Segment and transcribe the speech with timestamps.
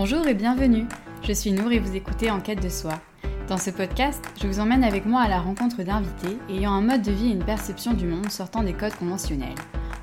[0.00, 0.86] Bonjour et bienvenue.
[1.24, 3.00] Je suis Nour et vous écoutez En quête de soi.
[3.48, 7.02] Dans ce podcast, je vous emmène avec moi à la rencontre d'invités ayant un mode
[7.02, 9.56] de vie et une perception du monde sortant des codes conventionnels.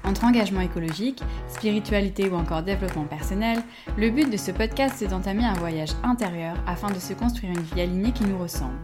[0.04, 3.64] Entre engagement écologique, spiritualité ou encore développement personnel,
[3.98, 7.64] le but de ce podcast est d'entamer un voyage intérieur afin de se construire une
[7.64, 8.76] vie alignée qui nous ressemble.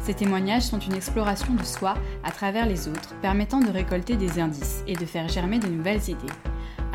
[0.00, 1.92] Ces témoignages sont une exploration de soi
[2.24, 6.08] à travers les autres, permettant de récolter des indices et de faire germer de nouvelles
[6.08, 6.32] idées.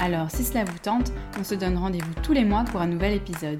[0.01, 3.13] Alors si cela vous tente, on se donne rendez-vous tous les mois pour un nouvel
[3.13, 3.59] épisode.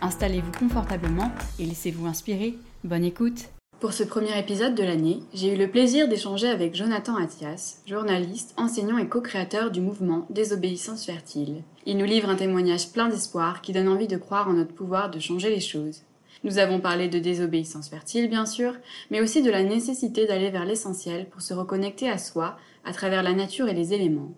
[0.00, 2.58] Installez-vous confortablement et laissez-vous inspirer.
[2.82, 7.14] Bonne écoute Pour ce premier épisode de l'année, j'ai eu le plaisir d'échanger avec Jonathan
[7.14, 11.62] Athias, journaliste, enseignant et co-créateur du mouvement Désobéissance fertile.
[11.86, 15.08] Il nous livre un témoignage plein d'espoir qui donne envie de croire en notre pouvoir
[15.08, 16.02] de changer les choses.
[16.42, 18.74] Nous avons parlé de désobéissance fertile, bien sûr,
[19.12, 23.22] mais aussi de la nécessité d'aller vers l'essentiel pour se reconnecter à soi à travers
[23.22, 24.34] la nature et les éléments.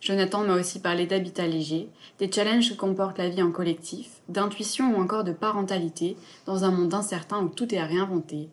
[0.00, 4.94] Jonathan m'a aussi parlé d'habitat léger, des challenges que comporte la vie en collectif, d'intuition
[4.94, 8.48] ou encore de parentalité dans un monde incertain où tout est à réinventer.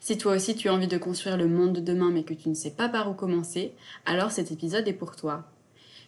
[0.00, 2.48] Si toi aussi tu as envie de construire le monde de demain mais que tu
[2.48, 3.72] ne sais pas par où commencer,
[4.06, 5.44] alors cet épisode est pour toi.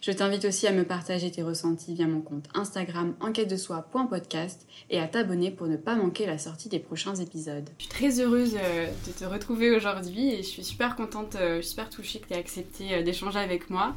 [0.01, 4.67] Je t'invite aussi à me partager tes ressentis via mon compte Instagram enquête de soi.podcast
[4.89, 7.69] et à t'abonner pour ne pas manquer la sortie des prochains épisodes.
[7.77, 11.61] Je suis très heureuse euh, de te retrouver aujourd'hui et je suis super contente, euh,
[11.61, 13.95] super touchée que tu aies accepté euh, d'échanger avec moi.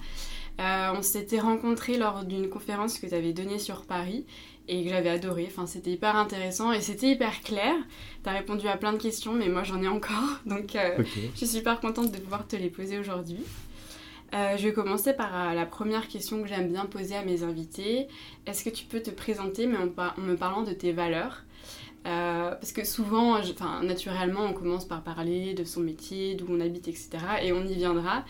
[0.61, 4.25] Euh, on s'était rencontrés lors d'une conférence que tu avais donnée sur Paris
[4.69, 5.47] et que j'avais adoré.
[5.51, 7.75] Enfin, c'était hyper intéressant et c'était hyper clair.
[8.23, 10.41] Tu as répondu à plein de questions, mais moi j'en ai encore.
[10.47, 13.41] Donc, euh, je suis super contente de pouvoir te les poser aujourd'hui.
[14.35, 18.09] Euh, je vais commencer par la première question que j'aime bien poser à mes invités.
[18.47, 21.45] Est-ce que tu peux te présenter, mais en me parlant de tes valeurs?
[22.07, 26.61] Euh, parce que souvent, enfin, naturellement, on commence par parler de son métier, d'où on
[26.61, 27.11] habite, etc.
[27.43, 28.25] Et on y viendra.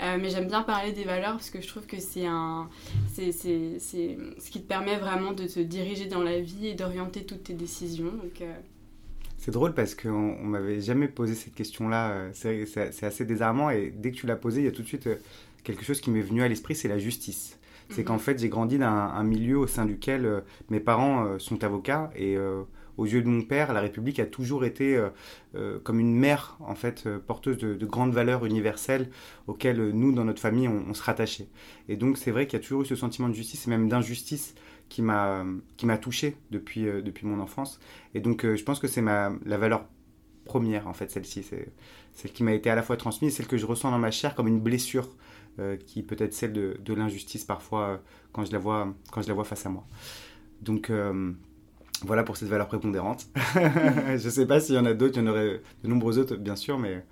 [0.00, 2.70] Euh, mais j'aime bien parler des valeurs parce que je trouve que c'est un,
[3.12, 6.74] c'est, c'est, c'est ce qui te permet vraiment de te diriger dans la vie et
[6.74, 8.06] d'orienter toutes tes décisions.
[8.06, 8.54] Donc, euh,
[9.36, 12.30] C'est drôle parce qu'on on, m'avait jamais posé cette question-là.
[12.32, 14.88] C'est, c'est, assez désarmant et dès que tu l'as posé, il y a tout de
[14.88, 15.08] suite
[15.64, 17.58] quelque chose qui m'est venu à l'esprit, c'est la justice.
[17.90, 18.04] C'est mhm.
[18.06, 22.38] qu'en fait, j'ai grandi dans un, milieu au sein duquel mes parents sont avocats et
[22.98, 25.08] aux yeux de mon père, la République a toujours été euh,
[25.54, 29.08] euh, comme une mère, en fait, euh, porteuse de, grandes valeurs universelles
[29.46, 31.48] auxquelles nous, dans notre famille, on, se rattachait.
[31.88, 33.88] Et donc, c'est vrai qu'il y a toujours eu ce sentiment de justice et même
[33.88, 34.54] d'injustice
[34.88, 35.44] qui m'a
[35.76, 37.78] qui touché depuis depuis mon enfance.
[38.14, 39.84] Et donc, je pense que c'est la valeur
[40.44, 41.68] première, en fait, celle-ci, c'est
[42.12, 44.34] celle qui m'a été à la fois transmise, celle que je ressens dans ma chair
[44.34, 45.08] comme une blessure.
[45.86, 48.00] qui peut être celle de, de l'injustice parfois
[48.32, 49.84] quand je la vois quand je la vois face à moi.
[50.62, 50.90] Donc
[52.04, 53.26] voilà pour cette valeur prépondérante.
[53.54, 56.18] je ne sais pas s'il y en a d'autres, il y en aurait de nombreux
[56.18, 57.04] autres, bien sûr, mais,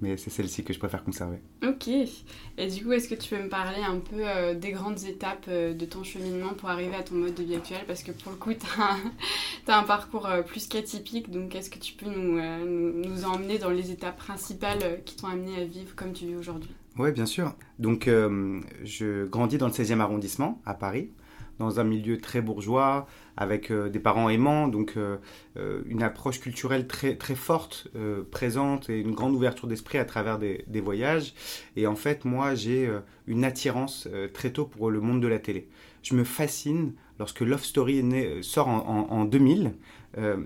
[0.00, 1.38] mais c'est celle-ci que je préfère conserver.
[1.64, 1.88] Ok.
[1.88, 5.46] Et du coup, est-ce que tu peux me parler un peu euh, des grandes étapes
[5.48, 7.82] euh, de ton cheminement pour arriver à ton mode de vie actuel?
[7.86, 11.78] Parce que pour le coup, tu as, un parcours euh, plus qu'atypique, donc est-ce que
[11.78, 16.12] tu peux nous, nous, emmener dans les étapes principales qui t'ont amené à vivre comme
[16.12, 16.70] tu vis aujourd'hui?
[16.98, 17.54] Oui, bien sûr.
[17.78, 21.10] Donc, je grandis dans le 16e arrondissement, à Paris
[21.58, 25.16] dans un milieu très bourgeois, avec euh, des parents aimants, donc euh,
[25.56, 27.88] euh, une approche culturelle très, très forte,
[28.30, 31.34] présente et une grande ouverture d'esprit à travers des, voyages.
[31.76, 32.90] Et en fait, moi, j'ai
[33.26, 35.68] une attirance très tôt pour le monde de la télé.
[36.02, 38.02] Je me fascine lorsque Love Story
[38.42, 39.74] sort en, en, 2000.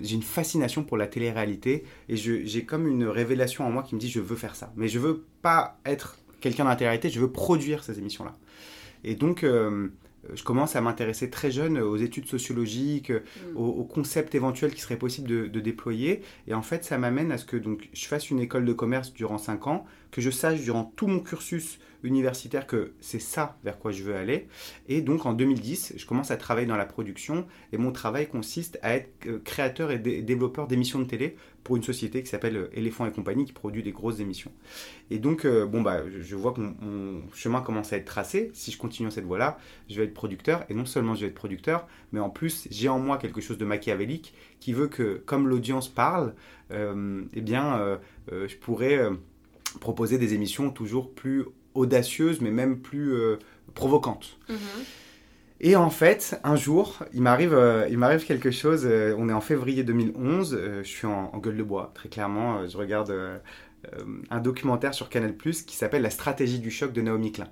[0.02, 4.00] j'ai une fascination pour la télé-réalité et j'ai comme une révélation en moi qui me
[4.00, 4.72] dit je veux faire ça.
[4.76, 8.36] Mais je veux pas être quelqu'un télé-réalité, je veux produire ces émissions-là.
[9.04, 9.44] Et donc,
[10.34, 13.56] je commence à m'intéresser très jeune aux études sociologiques, mm.
[13.56, 16.22] aux, concepts éventuels qui seraient possibles de, déployer.
[16.48, 19.12] Et en fait, ça m'amène à ce que donc, je fasse une école de commerce
[19.12, 19.84] durant 5 ans,
[20.16, 24.16] que je sache durant tout mon cursus universitaire que c'est ça vers quoi je veux
[24.16, 24.48] aller.
[24.88, 28.78] Et donc en 2010, je commence à travailler dans la production et mon travail consiste
[28.80, 33.04] à être euh, créateur et développeur d'émissions de télé pour une société qui s'appelle Elephant
[33.04, 34.52] et compagnie qui produit des grosses émissions.
[35.10, 38.50] Et donc, euh, bon, bah, je vois que mon, chemin commence à être tracé.
[38.54, 39.58] Si je continue cette voie-là,
[39.90, 40.64] je vais être producteur.
[40.70, 43.58] Et non seulement je vais être producteur, mais en plus, j'ai en moi quelque chose
[43.58, 46.34] de machiavélique qui veut que, comme l'audience parle,
[46.70, 47.98] euh, eh bien, euh,
[48.30, 49.00] je pourrais
[49.80, 51.44] proposer des émissions toujours plus
[51.74, 53.14] audacieuses, mais même plus
[53.74, 54.38] provocantes.
[54.48, 54.84] Mm-hmm.
[55.60, 58.82] Et en fait, un jour, il m'arrive, euh, il m'arrive quelque chose.
[58.84, 60.54] Euh, on est en février 2011.
[60.54, 62.66] Euh, je suis en, gueule de bois, très clairement.
[62.66, 63.14] je regarde
[64.30, 67.48] un documentaire sur Canal+ qui s'appelle La stratégie du choc de Naomi Klein.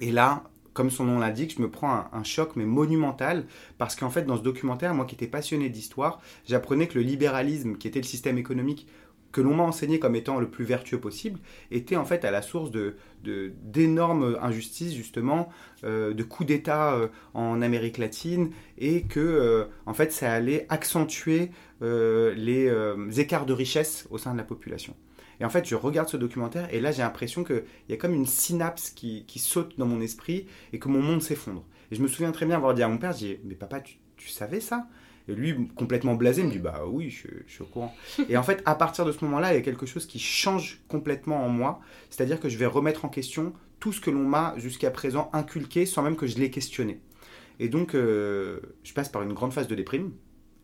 [0.00, 3.44] Et là, comme son nom l'indique, je me prends un, un, choc mais monumental
[3.76, 7.76] parce qu'en fait, dans ce documentaire, moi qui étais passionné d'histoire, j'apprenais que le libéralisme,
[7.76, 8.86] qui était le système économique
[9.32, 11.40] que l'on m'a enseigné comme étant le plus vertueux possible,
[11.70, 15.48] était en fait à la source de d'énormes injustices justement,
[15.84, 20.66] euh, de coups d'État euh, en Amérique latine, et que euh, en fait ça allait
[20.68, 21.50] accentuer
[21.80, 22.70] les
[23.18, 24.94] écarts de richesse au sein de la population.
[25.40, 28.14] Et en fait, je regarde ce documentaire et là, j'ai l'impression qu'il y a comme
[28.14, 31.64] une synapse qui, saute dans mon esprit et que mon monde s'effondre.
[31.90, 34.28] Et je me souviens très bien avoir dit à mon père, dis, mais papa, tu
[34.28, 34.86] savais ça?
[35.28, 37.94] Et lui, complètement blasé, me dit Bah oui, je, suis au courant.
[38.28, 40.80] et en fait, à partir de ce moment-là, il y a quelque chose qui change
[40.88, 41.80] complètement en moi.
[42.10, 45.86] C'est-à-dire que je vais remettre en question tout ce que l'on m'a jusqu'à présent inculqué
[45.86, 47.00] sans même que je l'ai questionné.
[47.58, 50.12] Et donc, euh, je passe par une grande phase de déprime,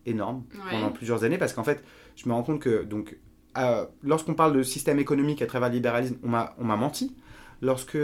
[0.05, 1.83] énorme, pendant plusieurs années, parce qu'en fait,
[2.15, 3.17] je me rends compte que, donc,
[3.57, 7.15] euh, lorsqu'on parle de système économique à travers le libéralisme, on m'a menti.
[7.61, 7.97] Lorsque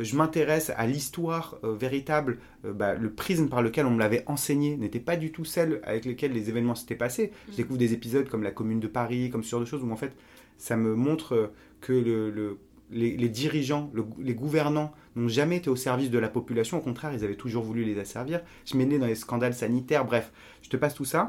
[0.00, 4.24] je m'intéresse à l'histoire euh, véritable, euh, bah, le prisme par lequel on me l'avait
[4.26, 7.32] enseigné n'était pas du tout celle avec lesquelles les événements s'étaient passés.
[7.48, 7.56] Je mm.
[7.56, 9.96] découvre des épisodes comme la Commune de Paris, comme ce genre de choses où en
[9.96, 10.12] fait
[10.58, 12.58] ça me montre que le,
[12.90, 17.24] les, dirigeants, les gouvernants n'ont jamais été au service de la population, au contraire, ils
[17.24, 18.40] avaient toujours voulu les asservir.
[18.64, 21.26] Je m'ai né dans les scandales sanitaires, bref, je te passe tout ça.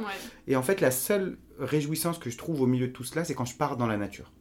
[0.48, 3.34] Et en fait, la seule réjouissance que je trouve au milieu de tout cela, c'est
[3.34, 4.32] quand je pars dans la nature.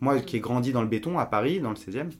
[0.00, 0.22] Moi mm.
[0.22, 2.10] qui ai grandi dans le béton à Paris, dans le 16e,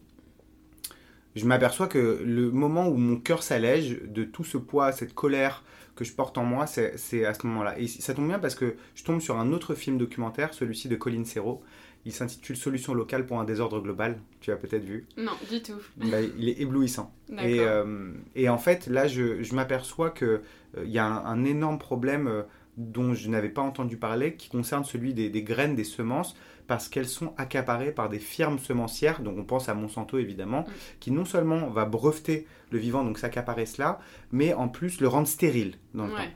[1.35, 5.65] je m'aperçois que le moment où mon cœur s'allège de tout ce poids, cette colère
[5.97, 7.79] que je porte en moi, c'est à ce moment-là.
[7.79, 10.97] Et ça tombe bien parce que je tombe sur un autre film documentaire, celui-ci de
[10.97, 11.63] Colin Serrault.
[12.05, 14.19] Il s'intitule Solution locale pour un désordre global.
[14.41, 15.81] Tu as peut-être vu Non, du tout.
[15.97, 17.15] Bah, il est éblouissant.
[17.39, 21.79] Et, euh, et, en fait, là, je, je m'aperçois qu'il euh, y a un, énorme
[21.79, 22.43] problème euh,
[22.77, 26.35] dont je n'avais pas entendu parler, qui concerne celui des, des graines, des semences
[26.67, 30.73] parce qu'elles sont accaparées par des firmes semencières, donc on pense à Monsanto évidemment, mm.
[31.01, 34.01] qui non seulement va breveter le vivant, donc s'accaparer cela,
[34.31, 36.31] mais en plus le rendre stérile dans le temps.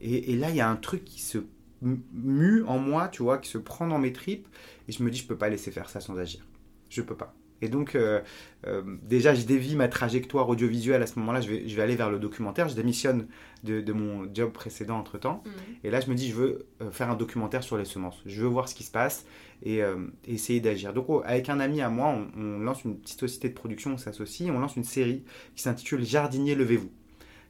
[0.00, 1.38] Et, là, il y a un truc qui se
[1.82, 4.46] mue en moi, tu vois, qui se prend dans mes tripes,
[4.86, 6.46] et je me dis, je peux pas laisser faire ça sans agir.
[6.88, 7.34] Je peux pas.
[7.60, 8.20] Et donc, euh,
[8.66, 11.40] euh, déjà, je dévie ma trajectoire audiovisuelle à ce moment-là.
[11.40, 12.68] Je vais, je vais aller vers le documentaire.
[12.68, 13.26] Je démissionne
[13.64, 15.42] de, mon job précédent entre-temps.
[15.44, 15.50] Mm.
[15.84, 18.22] Et là, je me dis, je veux euh, faire un documentaire sur les semences.
[18.26, 19.26] Je veux voir ce qui se passe
[19.62, 19.80] et,
[20.26, 20.92] essayer d'agir.
[20.92, 23.98] Donc, oh, avec un ami à moi, on, lance une petite société de production, on
[23.98, 24.50] s'associe.
[24.50, 25.24] On lance une série
[25.56, 26.90] qui s'intitule Jardinier, levez-vous.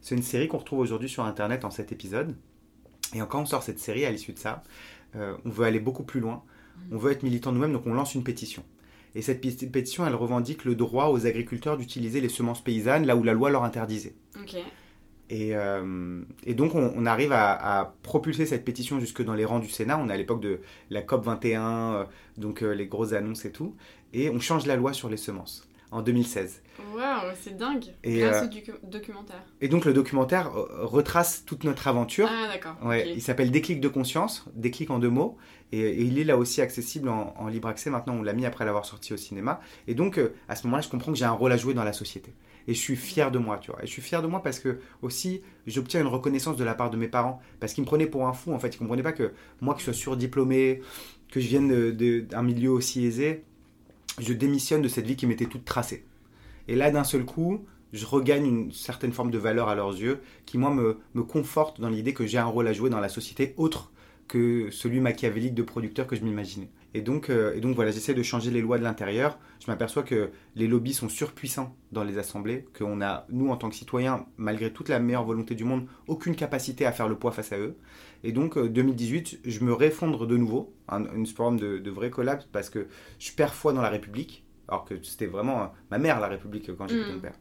[0.01, 2.35] C'est une série qu'on retrouve aujourd'hui sur Internet en 7 épisodes.
[3.13, 4.63] Et quand on sort cette série, à l'issue de ça,
[5.13, 6.43] on veut aller beaucoup plus loin.
[6.91, 8.63] On veut être militant nous-mêmes, donc on lance une pétition.
[9.15, 13.23] Et cette pétition, elle revendique le droit aux agriculteurs d'utiliser les semences paysannes là où
[13.23, 14.13] la loi leur interdisait.
[15.31, 19.69] Et, euh, et, donc, on, arrive à, propulser cette pétition jusque dans les rangs du
[19.69, 19.99] Sénat.
[19.99, 20.59] On est à l'époque de
[20.89, 22.05] la COP 21, euh,
[22.37, 23.75] donc euh, les grosses annonces et tout.
[24.13, 26.61] Et on change la loi sur les semences en 2016.
[26.93, 27.85] Waouh, c'est dingue.
[28.03, 29.43] Et, Grâce au documentaire.
[29.61, 32.29] Et donc le documentaire retrace toute notre aventure.
[32.31, 32.75] Ah d'accord.
[32.83, 35.37] Ouais, Il s'appelle Déclic de conscience, déclic en deux mots.
[35.71, 37.89] Et, il est là aussi accessible en, libre accès.
[37.89, 39.59] Maintenant, on l'a mis après l'avoir sorti au cinéma.
[39.87, 41.83] Et donc, euh, à ce moment-là, je comprends que j'ai un rôle à jouer dans
[41.83, 42.33] la société.
[42.67, 43.83] Et je suis fier de moi, tu vois.
[43.83, 46.89] Et je suis fier de moi parce que aussi, j'obtiens une reconnaissance de la part
[46.89, 47.41] de mes parents.
[47.59, 48.69] Parce qu'ils me prenaient pour un fou, en fait.
[48.69, 49.31] Ils ne comprenaient pas que
[49.61, 50.81] moi, que je sois surdiplômé,
[51.31, 53.43] que je vienne d'un milieu aussi aisé,
[54.21, 56.05] je démissionne de cette vie qui m'était toute tracée.
[56.67, 60.19] Et là, d'un seul coup, je regagne une certaine forme de valeur à leurs yeux,
[60.45, 63.09] qui moi me, me conforte dans l'idée que j'ai un rôle à jouer dans la
[63.09, 63.91] société autre
[64.27, 66.69] que celui machiavélique de producteur que je m'imaginais.
[66.93, 69.37] Et donc, euh, et donc voilà, j'essaie de changer les lois de l'intérieur.
[69.59, 73.69] Je m'aperçois que les lobbies sont surpuissants dans les assemblées, qu'on a, nous en tant
[73.69, 77.31] que citoyens, malgré toute la meilleure volonté du monde, aucune capacité à faire le poids
[77.31, 77.75] face à eux.
[78.23, 82.47] Et donc, 2018, euh, je me réfondre de nouveau, une forme de, de, vrai collapse,
[82.51, 86.19] parce que je perds foi dans la République, alors que c'était vraiment euh, ma mère,
[86.19, 87.13] la République, quand j'étais mmh.
[87.13, 87.35] mon père.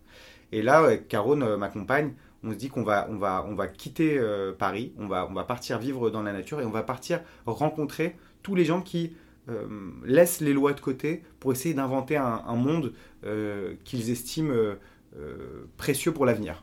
[0.52, 4.18] Et là, Caron, ma compagne, on se dit qu'on va, on va, on va quitter
[4.18, 7.20] euh, Paris, on va, on va partir vivre dans la nature et on va partir
[7.46, 9.16] rencontrer tous les gens qui
[9.48, 9.66] euh,
[10.04, 12.92] laissent les lois de côté pour essayer d'inventer un, monde
[13.24, 14.54] euh, qu'ils estiment
[15.76, 16.62] précieux pour l'avenir.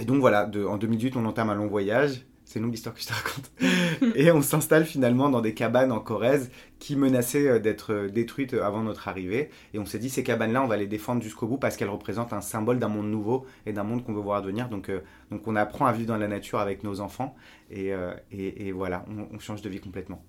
[0.00, 3.06] Et donc voilà, en 2018, on entame un long voyage c'est nous l'histoire que je
[3.06, 4.14] te raconte.
[4.16, 8.54] et on s'installe finalement dans des cabanes en Corrèze qui menaçaient euh, d'être euh, détruites
[8.54, 9.50] avant notre arrivée.
[9.72, 12.32] Et on s'est dit, ces cabanes-là, on va les défendre jusqu'au bout parce qu'elles représentent
[12.32, 14.68] un symbole d'un monde nouveau et d'un monde qu'on veut voir advenir.
[14.68, 17.34] Donc, euh, donc on apprend à vivre dans la nature avec nos enfants.
[17.70, 17.92] Et,
[18.30, 20.22] et, voilà, on, change de vie complètement.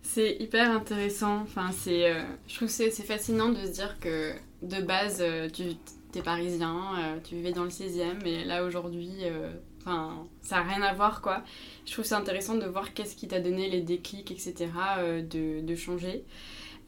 [0.00, 1.42] C'est hyper intéressant.
[1.42, 5.22] Enfin, je trouve que c'est fascinant de se dire que de base,
[5.52, 5.64] tu
[6.14, 9.24] es parisien, tu vivais dans le 16e, et là aujourd'hui
[9.88, 11.42] Enfin, ça n'a rien à voir, quoi.
[11.86, 14.66] Je trouve ça intéressant de voir qu'est-ce qui t'a donné les déclics, etc.,
[14.98, 16.24] euh, de, de, changer.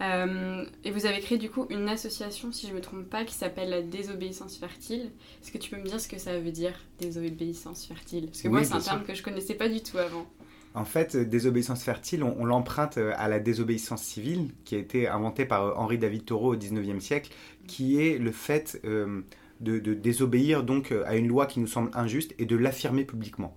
[0.02, 3.24] Euh, et vous avez créé du coup une association, si je ne me trompe pas,
[3.24, 5.10] qui s'appelle la désobéissance fertile.
[5.42, 8.26] Est-ce que tu peux me dire ce que ça veut dire, désobéissance fertile?
[8.26, 10.26] Parce que moi, c'est un terme que je connaissais pas du tout avant.
[10.74, 15.78] En fait, désobéissance fertile, on, l'emprunte à la désobéissance civile, qui a été inventée par
[15.80, 17.32] Henri David Thoreau au XIXe siècle,
[17.66, 18.80] qui est le fait
[19.60, 23.56] de, désobéir donc à une loi qui nous semble injuste et de l'affirmer publiquement.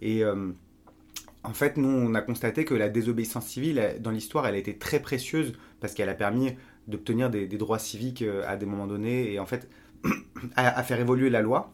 [0.00, 4.58] Et en fait, nous, on a constaté que la désobéissance civile, dans l'histoire, elle a
[4.58, 6.52] été très précieuse parce qu'elle a permis
[6.86, 9.68] d'obtenir des, droits civiques à des moments donnés et en fait
[10.56, 11.72] à faire évoluer la loi.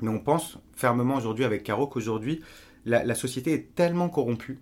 [0.00, 2.40] Mais on pense fermement aujourd'hui avec Caro qu'aujourd'hui,
[2.84, 4.60] la, société est tellement corrompue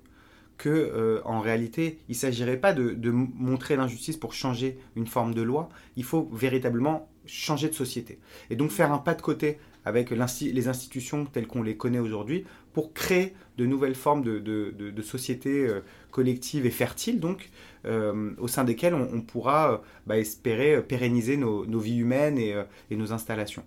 [0.58, 5.34] que euh, en réalité, il ne s'agirait pas de, montrer l'injustice pour changer une forme
[5.34, 8.18] de loi, il faut véritablement changer de société.
[8.50, 12.44] Et donc faire un pas de côté avec les institutions telles qu'on les connaît aujourd'hui
[12.72, 17.50] pour créer de nouvelles formes de, de, sociétés euh, collectives et fertiles, donc,
[17.84, 19.76] euh, au sein desquelles on, pourra euh,
[20.06, 23.64] bah, espérer pérenniser nos, vies humaines et, nos installations.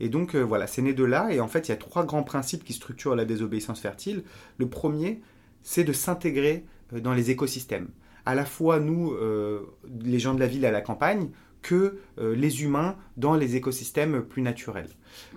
[0.00, 2.22] Et donc, voilà, c'est né de là, et en fait, il y a trois grands
[2.22, 4.22] principes qui structurent la désobéissance fertile.
[4.58, 5.20] Le premier,
[5.62, 7.88] c'est de s'intégrer dans les écosystèmes.
[8.26, 9.14] À la fois, nous,
[10.00, 11.30] les gens de la ville à la campagne,
[11.64, 14.90] que les humains dans les écosystèmes plus naturels.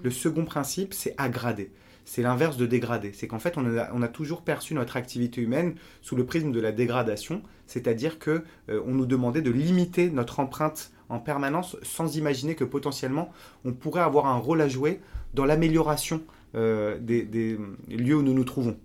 [0.03, 1.71] Le second principe, c'est aggrader
[2.07, 3.11] c'est l'inverse de dégrader.
[3.13, 6.71] C'est qu'en fait, on a, toujours perçu notre activité humaine sous le prisme de la
[6.71, 12.55] dégradation, c'est-à-dire que euh, on nous demandait de limiter notre empreinte en permanence sans imaginer
[12.55, 13.29] que potentiellement
[13.65, 15.01] on pourrait avoir un rôle à jouer
[15.33, 16.21] dans l'amélioration
[16.55, 17.57] euh, des
[17.89, 18.77] lieux où nous nous trouvons.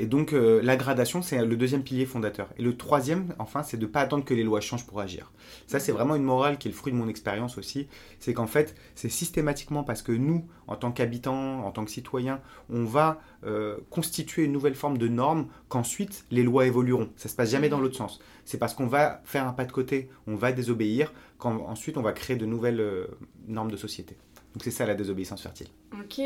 [0.00, 2.48] Et donc euh, la gradation, c'est le deuxième pilier fondateur.
[2.56, 5.32] Et le troisième, enfin, c'est de ne pas attendre que les lois changent pour agir.
[5.66, 7.88] Ça, c'est vraiment une morale qui est le fruit de mon expérience aussi.
[8.20, 12.40] C'est qu'en fait, c'est systématiquement parce que nous, en tant qu'habitants, en tant que citoyens,
[12.70, 17.10] on va euh, constituer une nouvelle forme de norme qu'ensuite les lois évolueront.
[17.16, 18.20] Ça se passe jamais dans l'autre sens.
[18.44, 22.12] C'est parce qu'on va faire un pas de côté, on va désobéir, qu'ensuite on va
[22.12, 23.06] créer de nouvelles euh,
[23.48, 24.16] normes de société.
[24.54, 25.68] Donc c'est ça la désobéissance fertile.
[25.92, 26.20] Ok.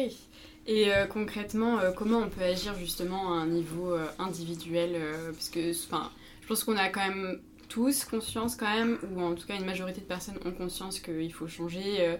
[0.66, 4.97] Et euh, concrètement, euh, comment on peut agir justement à un niveau euh, individuel
[5.33, 9.47] Parce que je pense qu'on a quand même tous conscience quand même, ou en tout
[9.47, 12.19] cas une majorité de personnes ont conscience qu'il faut changer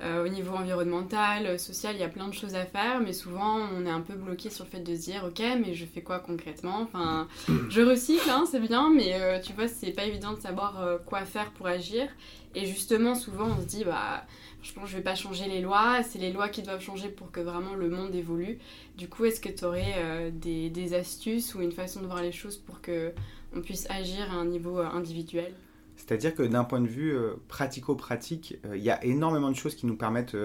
[0.00, 3.84] au niveau environnemental, social, il y a plein de choses à faire, mais souvent on
[3.84, 6.20] est un peu bloqué sur le fait de se dire ok mais je fais quoi
[6.20, 6.82] concrètement?
[6.82, 7.26] Enfin
[7.68, 11.50] je recycle, hein, c'est bien, mais tu vois c'est pas évident de savoir quoi faire
[11.50, 12.06] pour agir.
[12.54, 14.24] Et justement souvent on se dit bah
[14.62, 17.08] je pense que je vais pas changer les lois, c'est les lois qui doivent changer
[17.08, 18.58] pour que vraiment le monde évolue.
[18.96, 22.32] Du coup, est-ce que tu aurais euh, des, astuces ou une façon de voir les
[22.32, 23.12] choses pour que
[23.54, 25.52] on puisse agir à un niveau euh, individuel?
[25.96, 29.86] C'est-à-dire que d'un point de vue euh, pratico-pratique, il y a énormément de choses qui
[29.86, 30.36] nous permettent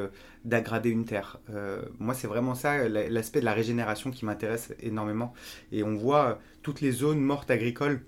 [0.45, 1.39] d'aggrader une terre.
[1.99, 5.33] moi, c'est vraiment ça, l'aspect de la régénération qui m'intéresse énormément.
[5.71, 8.01] Et on voit toutes les zones mortes agricoles,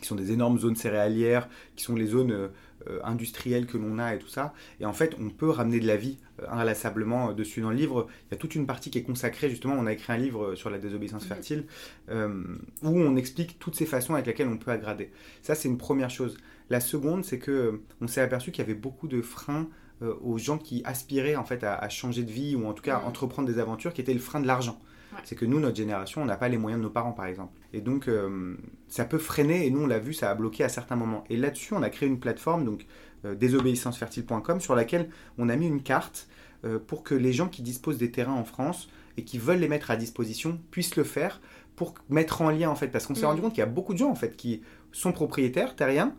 [0.00, 2.50] qui sont des énormes zones céréalières, qui sont les zones
[2.88, 4.52] euh, industriel que l'on a et tout ça.
[4.78, 7.76] Et en fait, on peut ramener de la vie euh, inlassablement euh, dessus dans le
[7.76, 8.08] livre.
[8.26, 10.54] Il y a toute une partie qui est consacrée, justement, on a écrit un livre
[10.54, 11.28] sur la désobéissance mhm.
[11.28, 11.64] fertile,
[12.10, 15.10] où on explique toutes ces façons avec lesquelles on peut aggrader.
[15.40, 16.36] Ça, c'est une première chose.
[16.68, 19.68] La seconde, c'est que on s'est aperçu qu'il y avait beaucoup de freins
[20.02, 23.00] aux gens qui aspiraient en fait à, changer de vie ou en tout cas à
[23.00, 23.08] mhm.
[23.08, 24.78] entreprendre des aventures qui étaient le frein de l'argent.
[25.24, 27.52] C'est que nous, notre génération, on n'a pas les moyens de nos parents, par exemple.
[27.72, 28.56] Et donc, euh,
[28.88, 31.24] ça peut freiner, et nous, on l'a vu, ça a bloqué à certains moments.
[31.30, 32.86] Et là-dessus, on a créé une plateforme, donc
[33.24, 36.28] euh, désobéissancefertile.com, sur laquelle on a mis une carte
[36.64, 39.68] euh, pour que les gens qui disposent des terrains en France et qui veulent les
[39.68, 41.40] mettre à disposition puissent le faire
[41.76, 42.88] pour mettre en lien, en fait.
[42.88, 43.26] Parce qu'on s'est mm.
[43.26, 46.14] rendu compte qu'il y a beaucoup de gens, en fait, qui sont propriétaires terriens,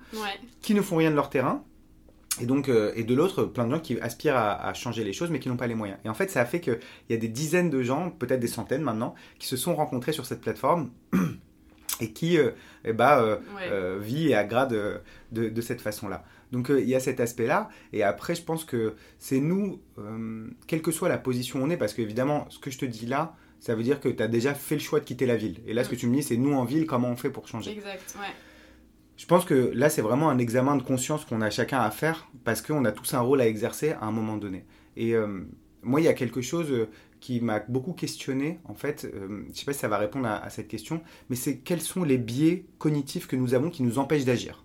[0.61, 1.63] qui ne font rien de leur terrain,
[2.42, 5.30] et donc, euh, et de l'autre, plein de gens qui aspirent à, changer les choses
[5.30, 6.00] mais qui n'ont pas les moyens.
[6.04, 8.48] Et en fait, ça a fait qu'il y a des dizaines de gens, peut-être des
[8.48, 10.92] centaines maintenant, qui se sont rencontrés sur cette plateforme
[12.01, 12.51] et qui euh,
[12.84, 15.01] eh ben, euh, vit et agrade
[15.32, 16.25] de, cette façon-là.
[16.51, 17.70] Donc il y a cet aspect-là.
[17.94, 19.82] Et après, je pense que c'est nous,
[20.68, 23.06] quelle que soit la position où on est, parce qu'évidemment, ce que je te dis
[23.06, 25.62] là, ça veut dire que tu as déjà fait le choix de quitter la ville.
[25.65, 26.00] Et là, ce que mm.
[26.00, 28.27] tu me dis, c'est nous en ville, comment on fait pour changer Exact, ouais.
[29.17, 32.27] Je pense que là, c'est vraiment un examen de conscience qu'on a chacun à faire
[32.43, 34.65] parce qu'on a tous un rôle à exercer à un moment donné.
[34.98, 35.45] Et euh,
[35.84, 36.89] moi, il y a quelque chose euh,
[37.22, 40.27] qui m'a beaucoup questionné, en fait, euh, je ne sais pas si ça va répondre
[40.27, 44.00] à, cette question, mais c'est quels sont les biais cognitifs que nous avons qui nous
[44.00, 44.63] empêchent d'agir.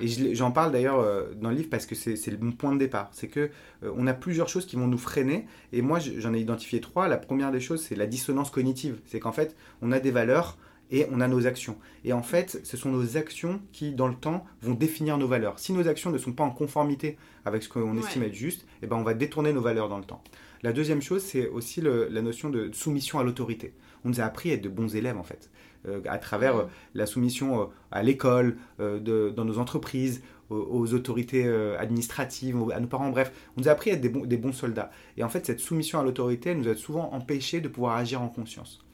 [0.00, 0.06] Et
[0.36, 1.04] j'en parle d'ailleurs
[1.34, 3.10] dans le livre parce que c'est mon point de départ.
[3.12, 3.50] C'est que
[3.82, 5.46] a plusieurs choses qui vont nous freiner.
[5.72, 7.08] Et moi, j'en ai identifié trois.
[7.08, 9.00] La première des choses, c'est la dissonance cognitive.
[9.04, 10.56] C'est qu'en fait, on a des valeurs
[10.90, 11.76] et on a nos actions.
[12.04, 15.58] Et en fait, ce sont nos actions qui, dans le temps, vont définir nos valeurs.
[15.58, 18.86] Si nos actions ne sont pas en conformité avec ce qu'on estime être juste, eh
[18.86, 20.22] ben, on va détourner nos valeurs dans le temps.
[20.62, 23.72] La deuxième chose, c'est aussi la notion de soumission à l'autorité.
[24.04, 25.50] On nous a appris à être de bons élèves, en fait,
[25.88, 32.56] euh, à travers euh, la soumission euh, à l'école, dans nos entreprises, aux, autorités administratives,
[32.74, 33.30] à nos parents, bref.
[33.56, 34.90] On nous a appris à être des des bons soldats.
[35.16, 38.28] Et en fait, cette soumission à l'autorité, nous a souvent empêché de pouvoir agir en
[38.28, 38.84] conscience.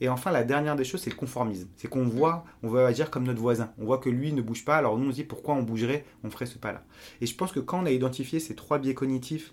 [0.00, 1.68] Et enfin, la dernière des choses, c'est le conformisme.
[1.76, 3.72] C'est qu'on voit, on veut agir comme notre voisin.
[3.78, 6.04] On voit que lui ne bouge pas, alors nous on se dit pourquoi on bougerait,
[6.24, 6.84] on ferait ce pas-là.
[7.20, 9.52] Et je pense que quand on a identifié ces trois biais cognitifs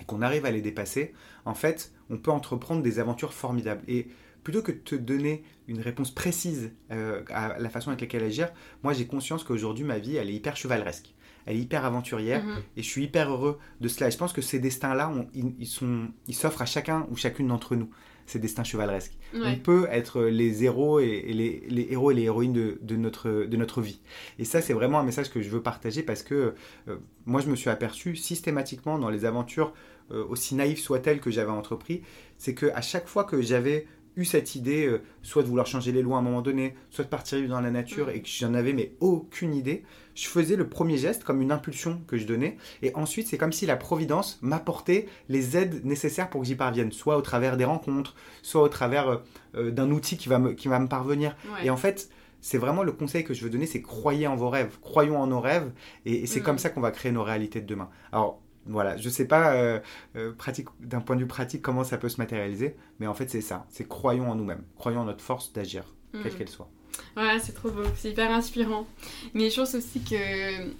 [0.00, 1.12] et qu'on arrive à les dépasser,
[1.44, 3.82] en fait, on peut entreprendre des aventures formidables.
[3.88, 4.08] Et
[4.44, 8.48] plutôt que de te donner une réponse précise euh, à la façon avec laquelle agir,
[8.84, 11.14] moi j'ai conscience qu'aujourd'hui ma vie elle est hyper chevaleresque,
[11.46, 12.62] elle est hyper aventurière Mhm.
[12.76, 14.06] et je suis hyper heureux de cela.
[14.06, 17.90] Et je pense que ces destins-là, ils s'offrent à chacun ou chacune d'entre nous,
[18.26, 19.16] ces destins chevaleresques.
[19.34, 22.96] On peut être les héros et, et les, les héros et les héroïnes de, de
[22.96, 24.00] notre, de notre vie.
[24.38, 26.54] Et ça, c'est vraiment un message que je veux partager parce que
[26.88, 29.72] euh, moi, je me suis aperçu systématiquement dans les aventures,
[30.10, 32.02] euh, aussi naïves soient-elles que j'avais entrepris,
[32.38, 35.92] c'est que à chaque fois que j'avais eu cette idée, euh, soit de vouloir changer
[35.92, 38.28] les lois à un moment donné, soit de partir vivre dans la nature et que
[38.28, 42.26] j'en avais mais aucune idée, je faisais le premier geste comme une impulsion que je
[42.26, 46.54] donnais et ensuite c'est comme si la providence m'apportait les aides nécessaires pour que j'y
[46.54, 49.16] parvienne, soit au travers des rencontres, soit au travers euh,
[49.56, 51.36] euh, d'un outil qui va me, qui va me parvenir.
[51.44, 51.66] Ouais.
[51.66, 52.08] Et en fait,
[52.40, 55.26] c'est vraiment le conseil que je veux donner, c'est croyez en vos rêves, croyons en
[55.26, 55.70] nos rêves,
[56.04, 56.44] et, et c'est Mm.
[56.44, 57.88] comme ça qu'on va créer nos réalités de demain.
[58.12, 59.80] Alors voilà, je sais pas euh,
[60.16, 63.28] euh, pratique, d'un point de vue pratique comment ça peut se matérialiser, mais en fait
[63.30, 66.38] c'est ça, c'est croyons en nous-mêmes, croyons en notre force d'agir, quelle Mhm.
[66.38, 66.68] qu'elle soit.
[67.16, 68.86] Ouais, c'est trop beau, c'est hyper inspirant.
[69.34, 70.70] Mais je pense aussi que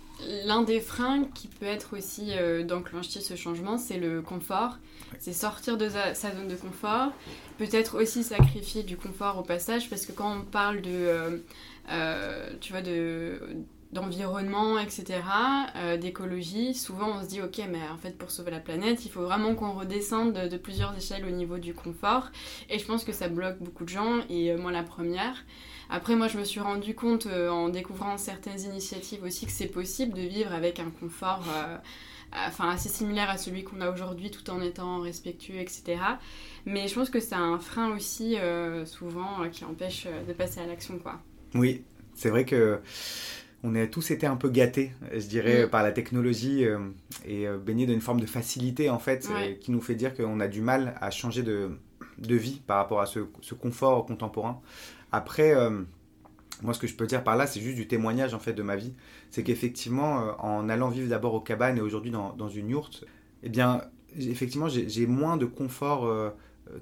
[0.47, 4.79] l'un des freins qui peut être aussi euh, d'enclencher ce changement, c'est le confort.
[5.19, 7.13] C'est sortir de sa, zone de confort.
[7.59, 11.43] Peut-être aussi sacrifier du confort au passage, parce que quand on parle de,
[11.91, 13.39] euh, tu vois, de
[13.97, 15.21] d'environnement, etc.,
[15.75, 19.11] euh, d'écologie, souvent on se dit ok mais en fait pour sauver la planète il
[19.11, 22.29] faut vraiment qu'on redescende de, plusieurs échelles au niveau du confort
[22.69, 25.45] et je pense que ça bloque beaucoup de gens et euh, moi la première
[25.89, 29.69] après, moi, je me suis rendu compte euh, en découvrant certaines initiatives aussi que c'est
[29.69, 31.45] possible de vivre avec un confort
[32.33, 35.99] enfin, assez similaire à celui qu'on a aujourd'hui tout en étant respectueux, etc.
[36.65, 38.37] Mais je pense que c'est un frein aussi,
[38.85, 41.21] souvent, qui empêche de passer à l'action, quoi.
[41.55, 41.85] Oui,
[42.15, 42.81] c'est vrai que
[43.63, 45.71] on a tous été un peu gâtés, je dirais, Mm.
[45.71, 46.79] par la technologie euh,
[47.25, 49.53] et euh, baignés d'une forme de facilité en fait, Ouais.
[49.53, 51.71] euh, qui nous fait dire qu'on a du mal à changer de,
[52.19, 54.61] de vie par rapport à ce, ce confort contemporain.
[55.13, 55.83] Après, euh,
[56.63, 58.63] moi ce que je peux dire par là, c'est juste du témoignage en fait de
[58.63, 58.93] ma vie.
[59.31, 63.05] C'est qu'effectivement, en allant vivre d'abord aux cabanes et aujourd'hui dans, dans une yourte,
[63.43, 63.83] eh bien,
[64.19, 66.07] effectivement, j'ai moins de confort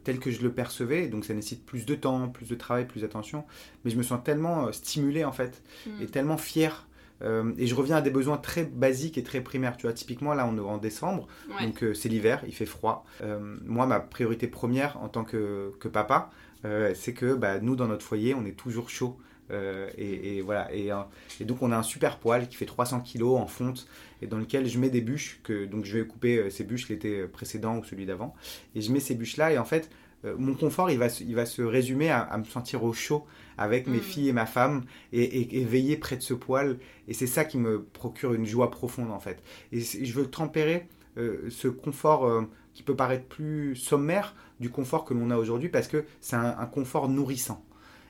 [0.02, 3.02] tel que je le percevais, donc ça nécessite plus de temps, plus de travail, plus
[3.02, 3.44] d'attention
[3.84, 6.02] mais je me sens tellement euh, stimulé en fait Mm.
[6.02, 6.86] et tellement fier.
[7.22, 9.76] Euh, et je reviens à des besoins très basiques et très primaires.
[9.76, 11.66] Tu vois, typiquement là, on est en décembre, Ouais.
[11.66, 13.06] donc euh, c'est l'hiver, il fait froid.
[13.22, 16.30] Euh, moi, ma priorité première en tant que, que papa,
[16.64, 19.16] euh, c'est que bah, nous, dans notre foyer, on est toujours chaud.
[19.50, 20.72] Euh, et, et voilà.
[20.74, 20.96] Et, euh,
[21.40, 23.86] et donc, on a un super poêle qui fait 300 kilos en fonte
[24.22, 25.40] et dans lequel je mets des bûches.
[25.42, 28.34] Que, donc, je vais couper euh, ces bûches l'été précédent ou celui d'avant.
[28.74, 29.52] Et je mets ces bûches-là.
[29.52, 29.90] Et en fait,
[30.24, 32.92] euh, mon confort, il va, se- il va se résumer à, à me sentir au
[32.92, 33.24] chaud
[33.58, 34.02] avec mes Mm.
[34.02, 36.78] filles et ma femme et, et- et veiller près de ce poêle.
[37.08, 39.42] Et c'est ça qui me procure une joie profonde en fait.
[39.72, 45.14] Et je veux tempérer euh, ce confort qui peut paraître plus sommaire du confort que
[45.14, 47.64] l'on a aujourd'hui parce que c'est un, un confort nourrissant.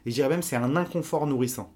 [0.07, 1.73] Et je dirais même c'est un inconfort nourrissant.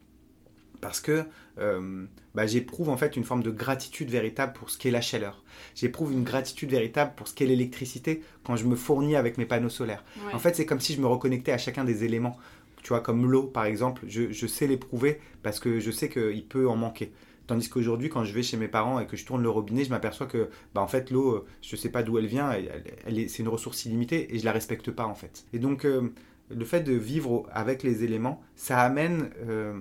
[0.81, 1.25] Parce que
[1.59, 5.43] euh, bah, j'éprouve en fait une forme de gratitude véritable pour ce qu'est la chaleur.
[5.75, 9.69] J'éprouve une gratitude véritable pour ce qu'est l'électricité quand je me fournis avec mes panneaux
[9.71, 10.05] solaires.
[10.25, 10.33] Ouais.
[10.35, 12.37] En fait, c'est comme si je me reconnectais à chacun des éléments.
[12.85, 16.47] Tu vois, comme l'eau, par exemple, je, je sais l'éprouver parce que je sais qu'il
[16.47, 17.13] peut en manquer.
[17.49, 19.91] Tandis qu'aujourd'hui, quand je vais chez mes parents et que je tourne le robinet, je
[19.91, 22.95] m'aperçois que, bah, en fait, l'eau, euh, je sais pas d'où elle vient, elle, elle-
[23.07, 25.45] elle est- c'est une ressource illimitée et je la respecte pas, en fait.
[25.53, 26.13] Et donc, euh,
[26.51, 29.79] le fait de vivre avec les éléments, ça amène euh,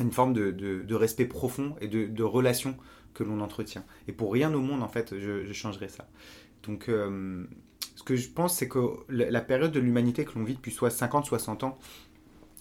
[0.00, 2.76] une forme de, de- de respect profond et de, de relation
[3.14, 3.84] que l'on entretient.
[4.08, 6.08] Et pour rien au monde, en fait, je, je changerais ça.
[6.64, 7.44] Donc, euh,
[7.96, 10.90] ce que je pense, c'est que la, période de l'humanité que l'on vit depuis soit
[10.90, 11.78] 50, 60 ans,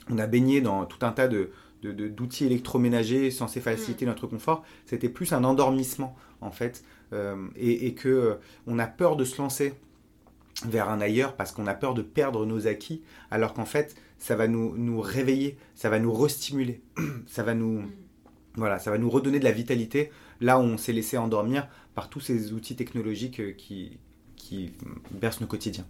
[0.10, 5.08] on a baigné dans tout un tas de d'outils électroménagers censés faciliter notre confort, c'était
[5.08, 8.36] plus un endormissement en fait, euh, et, et que euh,
[8.68, 9.74] on a peur de se lancer
[10.66, 14.36] vers un ailleurs parce qu'on a peur de perdre nos acquis, alors qu'en fait ça
[14.36, 16.82] va nous, nous réveiller, ça va nous restimuler,
[17.28, 17.84] ça va nous,
[18.56, 18.60] Mm.
[18.60, 22.10] voilà, ça va nous redonner de la vitalité là où on s'est laissé endormir par
[22.10, 23.98] tous ces outils technologiques euh, qui,
[24.36, 24.72] qui
[25.12, 25.86] bercent nos quotidiens.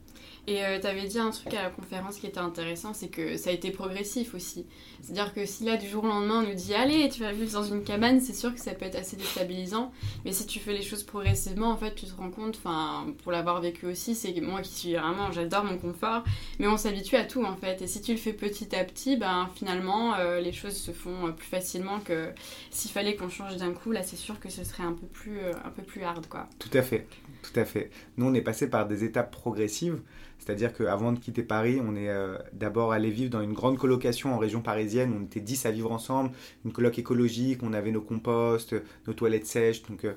[0.48, 3.52] Et tu avais dit un truc à la conférence qui était intéressant, c'est que ça
[3.52, 4.66] a été progressif aussi.
[5.02, 7.52] C'est-à-dire que si là, du jour au lendemain, on nous dit Allez, tu vas vivre
[7.52, 9.92] dans une cabane, c'est sûr que ça peut être assez déstabilisant.
[10.26, 13.32] Mais si tu fais les choses progressivement, en fait, tu te rends compte, enfin, pour
[13.32, 16.24] l'avoir vécu aussi, c'est moi qui suis vraiment, j'adore mon confort,
[16.60, 17.82] mais on s'habitue à tout en fait.
[17.82, 21.28] Et si tu le fais petit à petit, ben finalement, euh, les choses se font
[21.28, 22.30] euh, plus facilement que
[22.72, 23.92] s'il fallait qu'on change d'un coup.
[23.92, 26.48] Là, c'est sûr que ce serait un peu plus, euh, un peu plus hard, quoi.
[26.60, 27.08] Tout à fait,
[27.42, 27.92] tout à fait.
[28.18, 30.02] Nous, on est passé par des étapes progressives.
[30.40, 34.34] C'est-à-dire qu'avant de quitter Paris, on est euh, d'abord allé vivre dans une grande colocation
[34.34, 35.14] en région parisienne.
[35.20, 36.32] On était 10 à vivre ensemble,
[36.66, 38.76] une coloc écologique, on avait nos composts,
[39.06, 39.84] nos toilettes sèches.
[39.84, 40.14] Donc euh,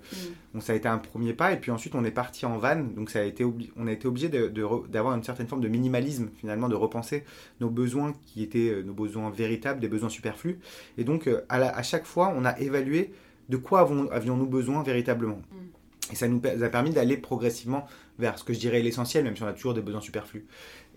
[0.55, 0.61] mm.
[0.61, 1.53] ça a été un premier pas.
[1.53, 2.77] Et puis ensuite, on est parti en van.
[2.77, 3.45] Donc ça a été
[3.77, 7.25] on a été obligé d'avoir une certaine forme de minimalisme, finalement, de repenser
[7.61, 10.59] nos besoins qui étaient euh, nos besoins véritables, des besoins superflus.
[10.99, 13.13] Et donc à, à, chaque fois, on a évalué
[13.49, 15.43] de quoi avions-nous besoin véritablement.
[15.51, 15.82] Mm.
[16.11, 17.87] Et ça nous a permis d'aller progressivement
[18.19, 20.47] vers ce que je dirais l'essentiel, même si on a toujours des besoins superflus.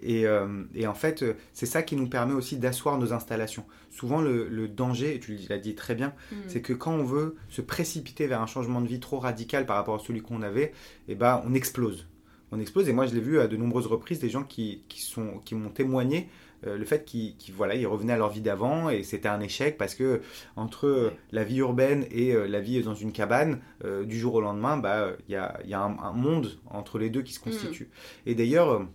[0.01, 3.65] Et, euh, et en fait, euh, c'est ça qui nous permet aussi d'asseoir nos installations.
[3.91, 6.35] Souvent, le, danger, et tu l'as dit très bien, mm.
[6.47, 9.75] c'est que quand on veut se précipiter vers un changement de vie trop radical par
[9.75, 10.73] rapport à celui qu'on avait,
[11.07, 12.07] eh ben, on explose.
[12.51, 12.89] On explose.
[12.89, 15.55] Et moi, je l'ai vu à de nombreuses reprises, des gens qui, qui, sont, qui
[15.55, 16.29] m'ont témoigné
[16.65, 19.95] le fait qu'ils voilà, ils revenaient à leur vie d'avant et c'était un échec parce
[19.95, 20.21] que
[20.55, 23.59] entre euh, la vie urbaine et euh, la vie dans une cabane,
[24.03, 27.21] du jour au lendemain, bah, il y a, y a un, monde entre les deux
[27.21, 27.83] qui se constitue.
[27.83, 28.29] Mm.
[28.29, 28.87] Et d'ailleurs,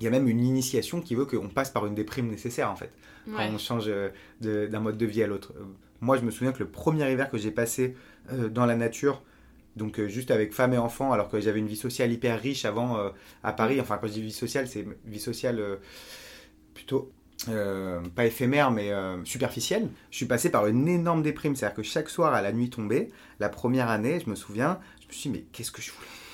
[0.00, 2.76] il y a même une initiation qui veut qu'on passe par une déprime nécessaire en
[2.76, 2.90] fait,
[3.24, 3.90] quand on change
[4.40, 5.54] d'un mode de vie à l'autre.
[6.00, 7.94] Moi, je me souviens que le premier hiver que j'ai passé
[8.50, 9.22] dans la nature,
[9.76, 12.98] donc juste avec femme et enfants, alors que j'avais une vie sociale hyper riche avant
[13.44, 13.80] à Paris.
[13.80, 15.78] Enfin, quand je dis vie sociale, c'est vie sociale
[16.76, 17.10] plutôt
[17.48, 21.56] euh, pas éphémère mais euh, superficielle, je suis passé par une énorme déprime.
[21.56, 23.10] C'est-à-dire que chaque soir à la nuit tombée,
[23.40, 26.25] la première année, je me souviens, je me suis dit mais qu'est-ce que je voulais?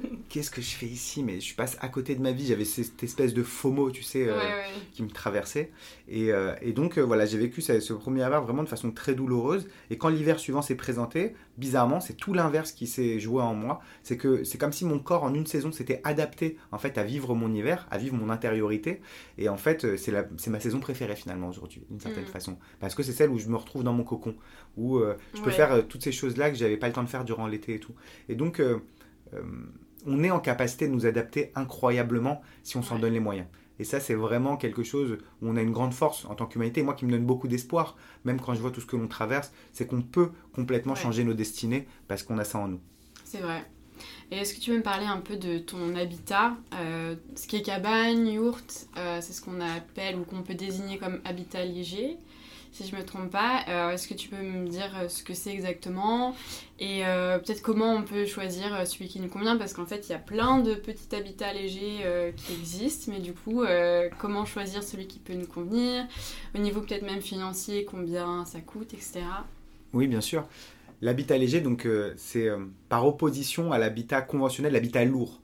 [0.28, 1.22] qu'est-ce que je fais ici?
[1.22, 2.46] Mais je passe à côté de ma vie.
[2.46, 4.38] J'avais cette espèce de FOMO, tu sais, euh,
[4.92, 5.70] qui me traversait.
[6.08, 9.68] Et, euh, donc, euh, voilà, j'ai vécu ce, premier hiver vraiment de façon très douloureuse.
[9.90, 13.80] Et quand l'hiver suivant s'est présenté, bizarrement, c'est tout l'inverse qui s'est joué en moi.
[14.02, 17.04] C'est que c'est comme si mon corps, en une saison, s'était adapté en fait à
[17.04, 19.00] vivre mon hiver, à vivre mon intériorité.
[19.38, 22.28] Et en fait, c'est ma saison préférée finalement aujourd'hui, d'une certaine mm.
[22.28, 22.58] façon.
[22.80, 24.34] Parce que c'est celle où je me retrouve dans mon cocon,
[24.76, 25.00] où
[25.34, 27.74] je peux faire toutes ces choses-là que j'avais pas le temps de faire durant l'été
[27.74, 27.94] et tout.
[28.28, 28.60] Et donc,
[29.34, 29.40] euh,
[30.06, 33.46] on est en capacité de nous adapter incroyablement si on s'en donne les moyens.
[33.78, 36.82] Et ça, c'est vraiment quelque chose où on a une grande force en tant qu'humanité.
[36.82, 39.52] Moi qui me donne beaucoup d'espoir, même quand je vois tout ce que l'on traverse,
[39.72, 42.80] c'est qu'on peut complètement changer nos destinées parce qu'on a ça en nous.
[43.24, 43.64] C'est vrai.
[44.30, 47.56] Et est-ce que tu veux me parler un peu de ton habitat euh, Ce qui
[47.56, 52.18] est cabane, yourte, euh, c'est ce qu'on appelle ou qu'on peut désigner comme habitat léger?
[52.72, 53.64] Si je me trompe pas.
[53.68, 56.34] Euh, est-ce que tu peux me dire euh, ce que c'est exactement
[56.78, 59.56] et euh, peut-être comment on peut choisir celui qui nous convient?
[59.56, 63.34] Parce qu'en fait il y a plein de petits habitats légers qui existent, mais du
[63.34, 63.62] coup
[64.18, 66.06] comment choisir celui qui peut nous convenir?
[66.56, 69.20] Au niveau peut-être même financier, combien ça coûte, etc.
[69.92, 70.48] Oui, bien sûr.
[71.02, 72.48] L'habitat léger, donc, c'est
[72.88, 75.40] par opposition à l'habitat conventionnel, l'habitat lourd.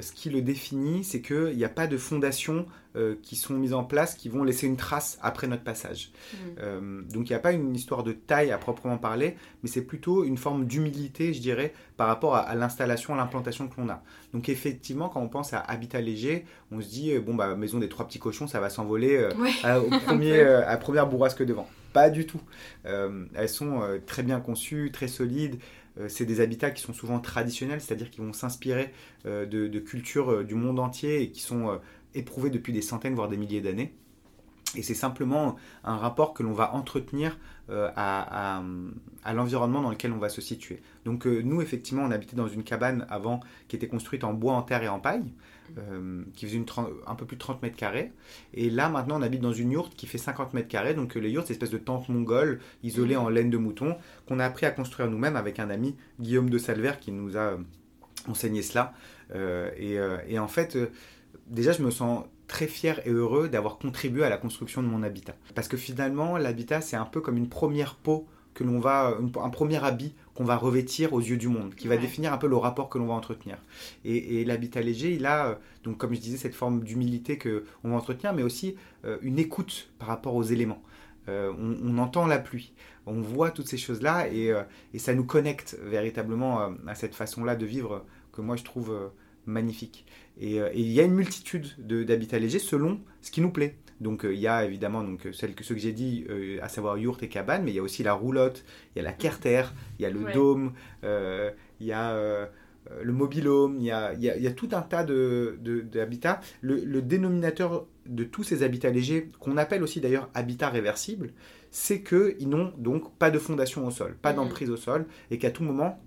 [0.00, 2.66] ce qui le définit, c'est qu'il n'y a pas de fondation
[2.96, 6.10] euh, qui sont mises en place qui vont laisser une trace après notre passage.
[6.10, 6.36] Mm.
[6.58, 9.82] Euh, donc il n'y a pas une histoire de taille à proprement parler, mais c'est
[9.82, 14.02] plutôt une forme d'humilité, je dirais, par rapport à, l'installation, à l'implantation que l'on a.
[14.32, 17.78] Donc effectivement, quand on pense à habitat léger, on se dit, euh, bon, bah, maison
[17.78, 19.24] des trois petits cochons, ça va s'envoler
[19.62, 21.68] à, au premier, à première bourrasque devant.
[21.92, 22.40] Pas du tout.
[22.84, 25.60] elles sont très bien conçues, très solides
[26.06, 28.92] c'est des habitats qui sont souvent traditionnels, c'est-à-dire qui vont s'inspirer
[29.24, 31.80] de, de, cultures du monde entier et qui sont
[32.14, 33.94] éprouvé depuis des centaines, voire des milliers d'années.
[34.76, 37.38] Et c'est simplement un rapport que l'on va entretenir
[37.70, 38.62] euh, à,
[39.32, 40.80] l'environnement dans lequel on va se situer.
[41.04, 44.54] Donc euh, nous, effectivement, on habitait dans une cabane avant qui était construite en bois,
[44.54, 45.32] en terre et en paille,
[45.78, 46.66] euh, qui faisait une
[47.06, 48.12] un peu plus de 30 mètres carrés.
[48.54, 50.94] Et là, maintenant, on habite dans une yourte qui fait 50 mètres carrés.
[50.94, 53.96] Donc les yourtes, c'est une espèce de tente mongole isolée en laine de mouton
[54.26, 57.56] qu'on a appris à construire nous-mêmes avec un ami, Guillaume de Salver, qui nous a
[58.28, 58.94] enseigné cela.
[59.32, 59.96] Et,
[60.28, 60.76] et, en fait
[61.50, 65.02] déjà, je me sens très fier et heureux d'avoir contribué à la construction de mon
[65.02, 65.36] habitat.
[65.54, 69.50] Parce que finalement, l'habitat, c'est un peu comme une première peau que l'on va, un
[69.50, 72.56] premier habit qu'on va revêtir aux yeux du monde, qui va définir un peu le
[72.56, 73.58] rapport que l'on va entretenir.
[74.04, 77.90] Et, l'habitat léger, il a, euh, donc comme je disais, cette forme d'humilité que on
[77.90, 80.82] va entretenir, mais aussi euh, une écoute par rapport aux éléments.
[81.28, 82.72] Euh, on, entend la pluie,
[83.06, 84.52] on voit toutes ces choses-là, et,
[84.94, 89.10] et, ça nous connecte véritablement à cette façon-là de vivre que moi je trouve
[89.46, 90.06] magnifique.
[90.42, 93.76] Euh, et, il y a une multitude d'habitats légers selon ce qui nous plaît.
[94.00, 96.68] Donc euh, il y a évidemment donc, celles que, ceux que j'ai dit, euh, à
[96.68, 99.12] savoir yourte et cabane, mais il y a aussi la roulotte, il y a la
[99.12, 99.64] kerter,
[99.98, 100.72] il y a le dôme,
[101.02, 102.48] il y a
[103.02, 106.40] le mobilhome, il y a, il, y a, tout un tas d'habitats.
[106.62, 111.32] De, le, le, dénominateur de tous ces habitats légers, qu'on appelle aussi d'ailleurs habitats réversibles,
[111.70, 114.36] c'est qu'ils n'ont donc pas de fondation au sol, pas mmh.
[114.36, 116.02] d'emprise au sol, et qu'à tout moment,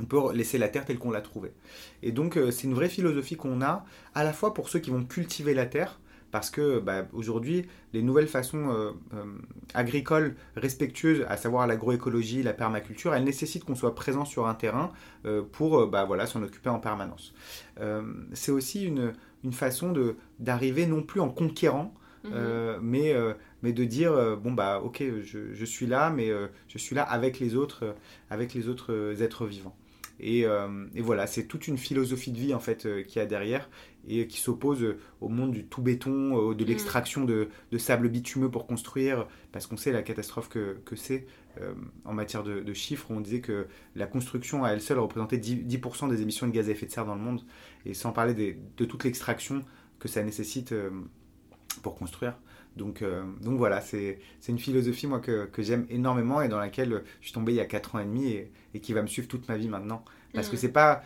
[0.00, 1.52] on peut laisser la terre telle qu'on l'a trouvée.
[2.02, 4.90] Et donc, euh, c'est une vraie philosophie qu'on a, à la fois pour ceux qui
[4.90, 9.24] vont cultiver la terre, parce que bah, aujourd'hui, les nouvelles façons euh, euh,
[9.72, 14.90] agricoles respectueuses, à savoir l'agroécologie, la permaculture, elles nécessitent qu'on soit présent sur un terrain
[15.52, 17.34] pour bah, voilà, s'en occuper en permanence.
[18.32, 19.94] c'est aussi une, une façon
[20.38, 21.94] d'arriver non plus en conquérant,
[22.24, 22.80] mhm.
[22.82, 23.14] mais,
[23.62, 26.30] mais de dire bon bah ok je, je suis là mais
[26.68, 27.94] je suis là avec les autres
[28.30, 29.76] avec les autres êtres vivants
[30.20, 33.68] et, et voilà c'est toute une philosophie de vie en fait qui a derrière
[34.08, 36.66] et qui s'oppose au monde du tout béton, de mm.
[36.66, 41.26] l'extraction de, sable bitumeux pour construire, parce qu'on sait la catastrophe que, c'est
[41.60, 43.06] euh, en matière de, chiffres.
[43.10, 46.72] On disait que la construction à elle seule représentait 10%, des émissions de gaz à
[46.72, 47.42] effet de serre dans le monde,
[47.86, 49.62] et sans parler de toute l'extraction
[49.98, 50.90] que ça nécessite euh,
[51.82, 52.34] pour construire.
[52.76, 57.26] Donc, euh, donc voilà, c'est une philosophie moi que, j'aime énormément et dans laquelle je
[57.26, 58.32] suis tombé il y a 4 ans et demi
[58.74, 60.04] et, qui va me suivre toute ma vie maintenant.
[60.32, 60.58] Parce que mm.
[60.58, 61.04] c'est pas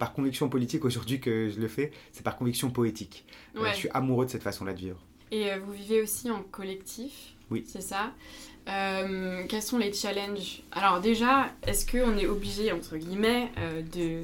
[0.00, 3.26] par conviction politique aujourd'hui que je le fais, c'est par conviction poétique.
[3.54, 4.98] Euh, je suis amoureux de cette façon-là de vivre.
[5.30, 7.64] Et euh, vous vivez aussi en collectif Oui.
[7.68, 8.12] C'est ça?
[8.68, 10.62] Euh, quels sont les challenges?
[10.72, 13.52] Alors déjà, est-ce qu'on est obligé, entre guillemets,
[13.92, 14.22] de,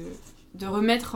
[0.55, 1.15] de remettre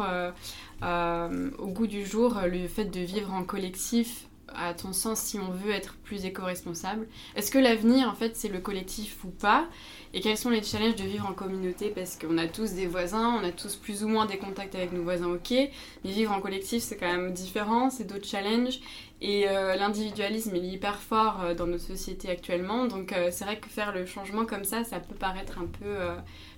[1.60, 4.28] au goût du jour le fait de vivre en collectif?
[4.56, 8.50] À ton sens si on veut être plus éco-responsable Est-ce que l'avenir, en fait, c'est
[8.50, 9.68] le collectif ou pas?
[10.14, 11.90] Et quels sont les challenges de vivre en communauté?
[11.90, 14.92] Parce qu'on a tous des voisins, on a tous plus ou moins des contacts avec
[14.92, 15.52] nos voisins, ok.
[15.52, 18.80] Mais vivre en collectif, c'est quand même différent, c'est d'autres challenges.
[19.22, 22.88] Et euh, l'individualisme, il est hyper fort euh, dans nos sociétés actuellement.
[22.88, 25.98] Donc euh, c'est vrai que faire le changement comme ça, ça peut paraître un peu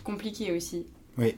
[0.04, 0.86] compliqué aussi.
[1.18, 1.36] Oui.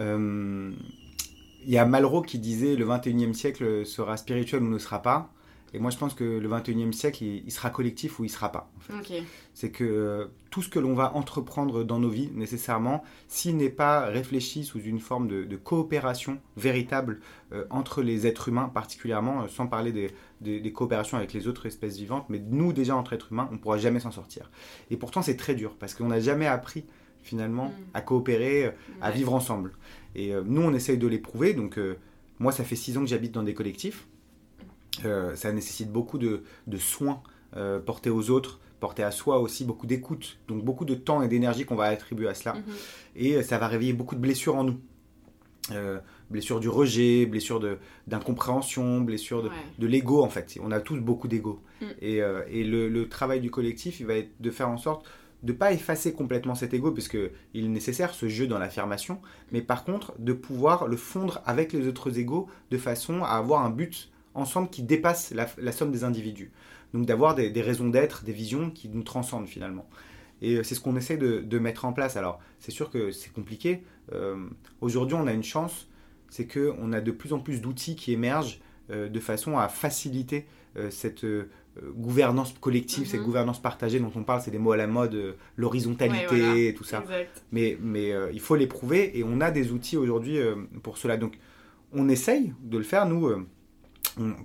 [0.00, 5.32] Il y a Malraux qui disait le 21e siècle sera spirituel ou ne sera pas.
[5.74, 8.52] Et moi, je pense que le 21e siècle, il, sera collectif ou il ne sera
[8.52, 8.70] pas.
[9.54, 13.70] C'est que euh, tout ce que l'on va entreprendre dans nos vies, nécessairement, s'il n'est
[13.70, 17.20] pas réfléchi sous une forme de, coopération véritable
[17.52, 19.92] euh, entre les êtres humains, particulièrement, euh, sans parler
[20.40, 23.58] des, coopérations avec les autres espèces vivantes, mais nous, déjà, entre êtres humains, on ne
[23.58, 24.52] pourra jamais s'en sortir.
[24.92, 26.84] Et pourtant, c'est très dur, parce qu'on n'a jamais appris,
[27.24, 27.72] finalement, mm.
[27.94, 29.72] à coopérer, à vivre ensemble.
[30.14, 31.52] Et nous, on essaye de l'éprouver.
[31.52, 31.80] Donc,
[32.38, 34.06] moi, ça fait six ans que j'habite dans des collectifs.
[35.04, 36.42] Euh, ça nécessite beaucoup de,
[36.78, 37.22] soins
[37.56, 41.28] euh, portés aux autres, portés à soi aussi, beaucoup d'écoute, donc beaucoup de temps et
[41.28, 42.54] d'énergie qu'on va attribuer à cela.
[42.54, 42.62] Mhm.
[43.16, 44.80] Et euh, ça va réveiller beaucoup de blessures en nous.
[46.30, 47.60] blessures du rejet, blessures
[48.06, 50.58] d'incompréhension, blessures de, de l'ego en fait.
[50.62, 51.60] On a tous beaucoup d'ego.
[51.80, 51.86] Mm.
[52.02, 55.06] Et, le, travail du collectif, il va être de faire en sorte
[55.42, 57.18] de ne pas effacer complètement cet ego, puisque
[57.52, 59.20] il est nécessaire ce jeu dans l'affirmation,
[59.52, 63.62] mais par contre de pouvoir le fondre avec les autres égos de façon à avoir
[63.62, 66.50] un but ensemble qui dépassent la, somme des individus.
[66.92, 69.88] Donc d'avoir des, raisons d'être, des visions qui nous transcendent finalement.
[70.42, 72.16] Et euh, c'est ce qu'on essaie de, mettre en place.
[72.16, 73.82] Alors c'est sûr que c'est compliqué.
[74.12, 74.48] Euh,
[74.80, 75.88] aujourd'hui on a une chance,
[76.28, 80.46] c'est qu'on a de plus en plus d'outils qui émergent euh, de façon à faciliter
[80.90, 81.24] cette
[81.96, 83.26] gouvernance collective, cette mhm.
[83.26, 87.04] gouvernance partagée dont on parle, c'est des mots à la mode, l'horizontalité, et tout ça.
[87.52, 90.40] Mais, mais il faut les prouver et on a des outils aujourd'hui
[90.82, 91.16] pour cela.
[91.16, 91.38] Donc
[91.92, 93.06] on essaye de le faire.
[93.06, 93.46] Nous,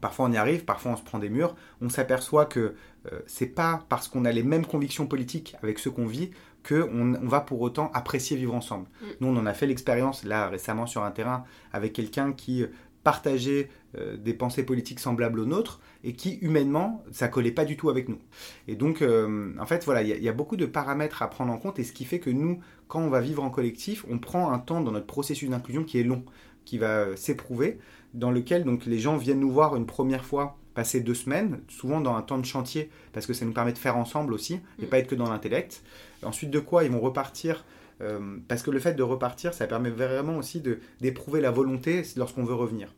[0.02, 1.56] parfois on y arrive, parfois on se prend des murs.
[1.82, 2.76] On s'aperçoit que
[3.12, 6.32] euh, c'est pas parce qu'on a les mêmes convictions politiques avec ceux qu'on vit
[6.68, 8.88] qu'on on va pour autant apprécier vivre ensemble.
[9.02, 9.06] Mm.
[9.22, 12.66] Nous, on en a fait l'expérience là récemment sur un terrain avec quelqu'un qui
[13.04, 17.78] partageait euh, des pensées politiques semblables aux nôtres et qui humainement ça collait pas du
[17.78, 18.20] tout avec nous.
[18.68, 21.58] Et donc euh, en fait voilà, il y, a beaucoup de paramètres à prendre en
[21.58, 24.52] compte et ce qui fait que nous, quand on va vivre en collectif, on prend
[24.52, 26.24] un temps dans notre processus d'inclusion qui est long,
[26.66, 27.80] qui va s'éprouver
[28.14, 32.00] dans lequel donc les gens viennent nous voir une première fois passer deux semaines, souvent
[32.00, 34.86] dans un temps de chantier, parce que ça nous permet de faire ensemble aussi, et
[34.86, 34.88] mm.
[34.88, 35.84] pas être que dans l'intellect.
[36.24, 37.66] Ensuite de quoi ils vont repartir,
[38.02, 40.64] euh, parce que le fait de repartir, ça permet vraiment aussi
[41.02, 42.94] d'éprouver la volonté lorsqu'on veut revenir.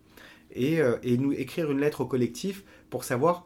[0.52, 3.46] Et, euh, et, nous écrire une lettre au collectif pour savoir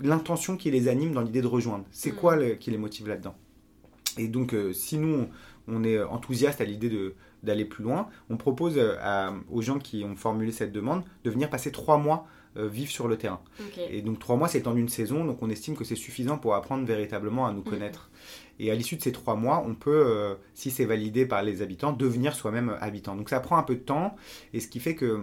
[0.00, 1.84] l'intention qui les anime dans l'idée de rejoindre.
[1.90, 2.16] C'est mm.
[2.16, 3.34] quoi qui les motive là-dedans?
[4.16, 5.28] Et donc, euh, si nous,
[5.66, 10.04] on est enthousiaste à l'idée de, d'aller plus loin, on propose euh, aux gens qui
[10.04, 13.40] ont formulé cette demande de venir passer trois mois euh, vivre sur le terrain.
[13.90, 16.54] Et donc trois mois, c'est en une saison, donc on estime que c'est suffisant pour
[16.54, 17.70] apprendre véritablement à nous mhm.
[17.70, 18.10] connaître.
[18.58, 21.62] Et à l'issue de ces trois mois, on peut, euh, si c'est validé par les
[21.62, 23.14] habitants, devenir soi-même habitant.
[23.14, 24.16] Donc ça prend un peu de temps,
[24.52, 25.20] et ce qui fait que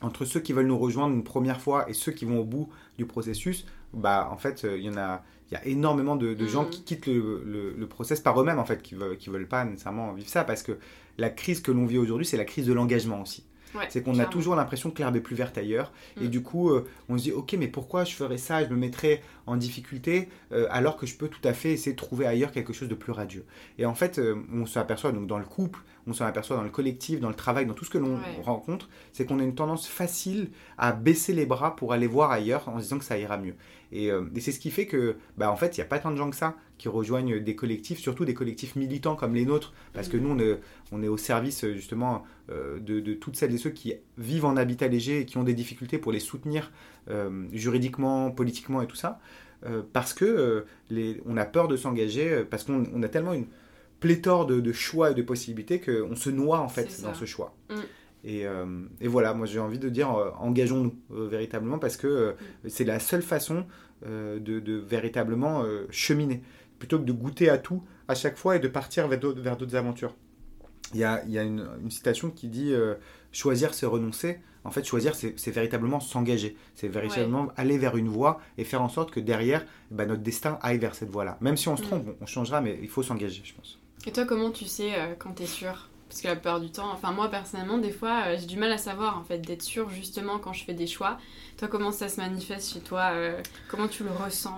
[0.00, 2.68] entre ceux qui veulent nous rejoindre une première fois et ceux qui vont au bout
[2.98, 6.64] du processus, bah en fait, il y en a il y a énormément de, gens
[6.64, 6.70] mhm.
[6.70, 9.64] qui quittent le, le, process par eux-mêmes, en fait, qui ne veulent, qui veulent pas
[9.64, 10.78] nécessairement vivre ça, parce que
[11.18, 13.44] la crise que l'on vit aujourd'hui, c'est la crise de l'engagement aussi.
[13.90, 15.92] c'est qu'on a toujours l'impression que l'herbe est plus verte ailleurs.
[16.20, 16.28] Et mm.
[16.28, 18.64] du coup, euh, on se dit, ok, mais pourquoi je ferais ça?
[18.64, 21.96] Je me mettrais en difficulté euh, alors que je peux tout à fait essayer de
[21.96, 23.44] trouver ailleurs quelque chose de plus radieux.
[23.78, 26.70] Et en fait, euh, on s'aperçoit donc dans le couple, on s'en aperçoit dans le
[26.70, 29.86] collectif, dans le travail, dans tout ce que l'on rencontre, c'est qu'on a une tendance
[29.86, 33.36] facile à baisser les bras pour aller voir ailleurs en se disant que ça ira
[33.36, 33.54] mieux.
[33.92, 36.10] Et, euh, c'est ce qui fait que, bah, en fait, il n'y a pas tant
[36.10, 39.72] de gens que ça qui rejoignent des collectifs, surtout des collectifs militants comme les nôtres,
[39.92, 40.60] parce que nous, on est,
[40.92, 44.56] on est au service justement euh, de, de, toutes celles et ceux qui vivent en
[44.56, 46.70] habitat léger et qui ont des difficultés pour les soutenir
[47.10, 49.20] euh, juridiquement, politiquement et tout ça.
[49.92, 53.46] parce que les, on a peur de s'engager, parce qu'on a tellement une
[54.00, 57.54] pléthore de, choix et de possibilités qu'on se noie en fait dans ce choix.
[57.70, 57.74] Mm.
[58.26, 62.34] Euh, et, voilà, moi j'ai envie de dire, euh, engageons-nous euh, véritablement parce que
[62.66, 63.66] c'est la seule façon
[64.04, 66.42] de, véritablement cheminer,
[66.78, 70.14] plutôt que de goûter à tout à chaque fois et de partir vers d'autres aventures.
[70.94, 72.72] Il y a, il y a une, citation qui dit
[73.32, 74.40] choisir c'est renoncer.
[74.64, 78.88] En fait, choisir c'est véritablement s'engager, c'est véritablement aller vers une voie et faire en
[78.88, 81.38] sorte que derrière, bah, notre destin aille vers cette voie-là.
[81.40, 81.86] Même si on se mm.
[81.86, 83.78] trompe, on changera, mais il faut s'engager, je pense.
[84.06, 85.88] Et toi, comment tu sais euh, quand t'es sûr?
[86.08, 88.72] Parce que la peur du temps, enfin moi personnellement, des fois, euh, j'ai du mal
[88.72, 91.18] à savoir en fait d'être sûr justement quand je fais des choix.
[91.58, 94.56] Toi, comment ça se manifeste chez toi euh, Comment tu le ressens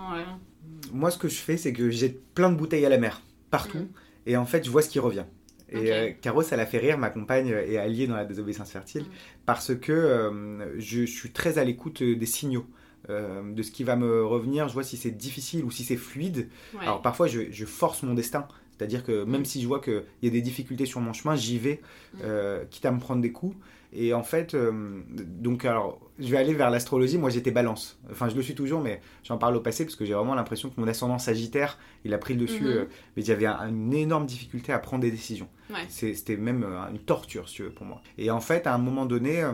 [0.92, 3.78] Moi, ce que je fais, c'est que j'ai plein de bouteilles à la mer partout,
[3.78, 3.88] mm.
[4.26, 5.24] et en fait, je vois ce qui revient.
[5.72, 9.06] Et Caro, ça la fait rire, ma compagne est alliée dans la désobéissance fertile, mm.
[9.46, 10.30] parce que
[10.78, 12.66] je, suis très à l'écoute des signaux.
[13.08, 16.48] de ce qui va me revenir, je vois si c'est difficile ou si c'est fluide.
[16.80, 20.30] Alors parfois je, force mon destin, c'est-à-dire que même si je vois qu'il y a
[20.30, 21.80] des difficultés sur mon chemin, j'y vais,
[22.14, 22.18] mm.
[22.22, 23.56] euh, quitte à me prendre des coups.
[23.92, 27.18] Et en fait, euh, donc alors, je vais aller vers l'astrologie.
[27.18, 27.98] Moi, j'étais balance.
[28.10, 30.70] Enfin, je le suis toujours, mais j'en parle au passé parce que j'ai vraiment l'impression
[30.70, 32.64] que mon ascendant sagittaire, il a pris le dessus.
[32.64, 32.76] Mm-hmm.
[32.76, 32.84] Euh,
[33.16, 35.48] mais j'avais une énorme difficulté à prendre des décisions.
[35.88, 38.02] C'était même une torture, si tu veux, pour moi.
[38.18, 39.44] Et en fait, à un moment donné,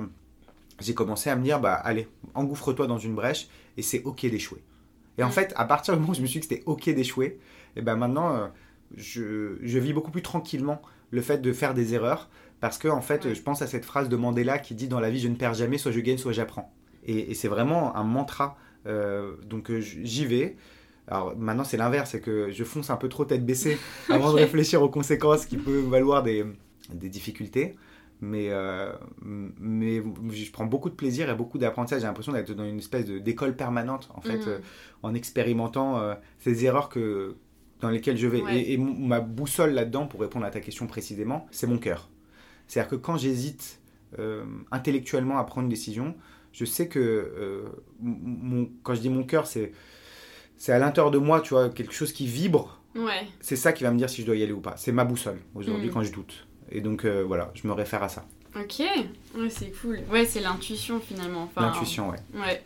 [0.80, 4.62] j'ai commencé à me dire, bah, allez, engouffre-toi dans une brèche et c'est ok d'échouer.
[5.18, 5.32] Et en mm.
[5.32, 7.38] fait, à partir du moment où je me suis dit que c'était ok d'échouer,
[7.76, 8.50] et ben maintenant
[8.94, 12.28] je, vis beaucoup plus tranquillement le fait de faire des erreurs
[12.60, 15.10] parce que en fait je pense à cette phrase de Mandela qui dit dans la
[15.10, 16.72] vie je ne perds jamais soit je gagne soit j'apprends
[17.04, 20.56] et, c'est vraiment un mantra euh, donc euh, j'y vais
[21.08, 23.78] alors maintenant c'est l'inverse c'est que je fonce un peu trop tête baissée
[24.10, 26.44] avant de réfléchir aux conséquences qui peuvent valoir des,
[26.92, 27.76] difficultés
[28.22, 32.00] mais, euh, mais je prends beaucoup de plaisir et beaucoup d'apprentissage.
[32.00, 34.60] J'ai l'impression d'être dans une espèce d'école permanente, en fait, mmh.
[35.02, 37.36] en expérimentant ces erreurs que,
[37.80, 38.42] dans lesquels je vais.
[38.72, 42.08] Et, ma boussole là-dedans, pour répondre à ta question précisément, c'est mon cœur.
[42.66, 43.80] C'est-à-dire que quand j'hésite
[44.18, 46.14] euh, intellectuellement à prendre une décision,
[46.52, 47.64] je sais que euh,
[48.00, 49.72] mon, quand je dis mon cœur, c'est
[50.56, 52.80] c'est à l'intérieur de moi, tu vois, quelque chose qui vibre.
[52.94, 53.26] Ouais.
[53.40, 54.74] C'est ça qui va me dire si je dois y aller ou pas.
[54.78, 55.92] C'est ma boussole aujourd'hui mm.
[55.92, 56.46] quand je doute.
[56.70, 58.24] Et donc euh, voilà, je me réfère à ça.
[58.58, 60.00] Ok, ouais, c'est cool.
[60.10, 61.42] Ouais, c'est l'intuition finalement.
[61.42, 62.18] Enfin, l'intuition, ouais.
[62.34, 62.62] Ouais.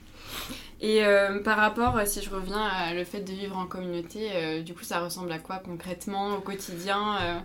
[0.81, 4.63] Et euh, par rapport, si je reviens à le fait de vivre en communauté, euh,
[4.63, 7.43] du coup, ça ressemble à quoi concrètement au quotidien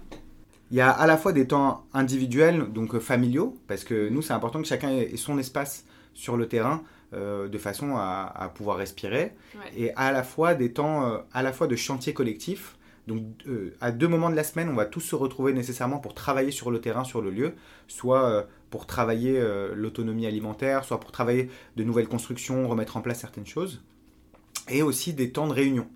[0.72, 4.34] Il y a à la fois des temps individuels, donc familiaux, parce que nous, c'est
[4.34, 9.34] important que chacun ait son espace sur le terrain de façon à, pouvoir respirer,
[9.78, 12.78] et à la fois des temps à la fois de chantier collectif.
[13.08, 13.22] Donc,
[13.80, 16.72] à deux moments de la semaine, on va tous se retrouver nécessairement pour travailler sur
[16.72, 17.54] le terrain, sur le lieu,
[17.88, 23.22] soit pour travailler euh, l'autonomie alimentaire, soit pour travailler de nouvelles constructions, remettre en place
[23.22, 23.82] certaines choses,
[24.68, 25.88] et aussi des temps de réunion.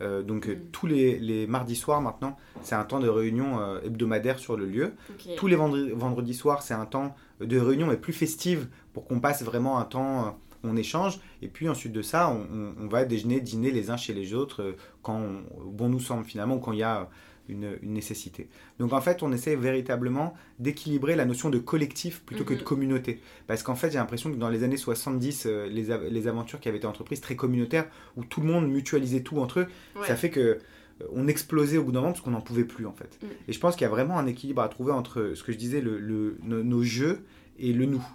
[0.00, 0.56] Euh, donc mm.
[0.72, 4.94] tous les, mardis soirs maintenant, c'est un temps de réunion euh, hebdomadaire sur le lieu.
[5.36, 9.42] Tous les vendredis, soirs, c'est un temps de réunion mais plus festive pour qu'on passe
[9.42, 11.20] vraiment un temps on échange.
[11.42, 15.20] Et puis ensuite de ça, on, va déjeuner, dîner les uns chez les autres quand
[15.62, 17.10] bon nous semble finalement, quand il y a
[17.48, 18.48] une, nécessité.
[18.78, 22.64] Donc en fait, on essaie véritablement d'équilibrer la notion de collectif plutôt que de mhm.
[22.64, 23.20] communauté.
[23.46, 26.68] Parce qu'en fait, j'ai l'impression que dans les années 70, euh, les, les, aventures qui
[26.68, 29.66] avaient été entreprises très communautaires, où tout le monde mutualisait tout entre eux,
[30.06, 30.58] ça fait que euh,
[31.12, 33.18] on explosait au bout d'un moment parce qu'on n'en pouvait plus en fait.
[33.22, 33.26] Mm.
[33.48, 35.58] Et je pense qu'il y a vraiment un équilibre à trouver entre ce que je
[35.58, 37.24] disais, le, nos, jeux
[37.58, 38.06] et le nous.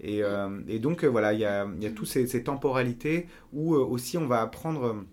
[0.00, 3.26] Et, euh, et donc voilà, il y a, il y a toutes ces, ces, temporalités
[3.52, 5.04] où aussi on va apprendre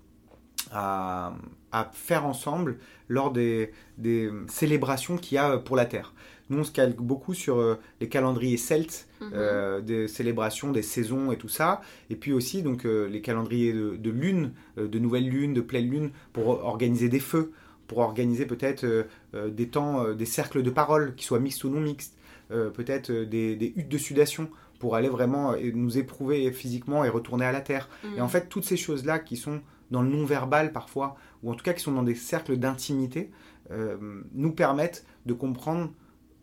[0.75, 1.33] à,
[1.71, 6.13] à faire ensemble lors des, des célébrations qu'il y a pour la Terre.
[6.49, 9.31] Nous, on se calque beaucoup sur euh, les calendriers celtes, mhm.
[9.33, 11.81] euh, des célébrations, des saisons et tout ça.
[12.09, 15.89] Et puis aussi donc, euh, les calendriers de, de lune, de nouvelle lune, de pleine
[15.89, 17.51] lune, pour organiser des feux,
[17.87, 22.17] pour organiser peut-être des temps, des cercles de parole, qui soient mixtes ou non mixtes,
[22.49, 27.51] peut-être des, des, huttes de sudation pour aller vraiment nous éprouver physiquement et retourner à
[27.51, 27.87] la Terre.
[28.17, 28.29] Et en mhm.
[28.29, 31.81] fait, toutes ces choses-là qui sont dans le non-verbal parfois, ou en tout cas qui
[31.81, 33.31] sont dans des cercles d'intimité,
[33.71, 33.97] euh,
[34.33, 35.91] nous permettent de comprendre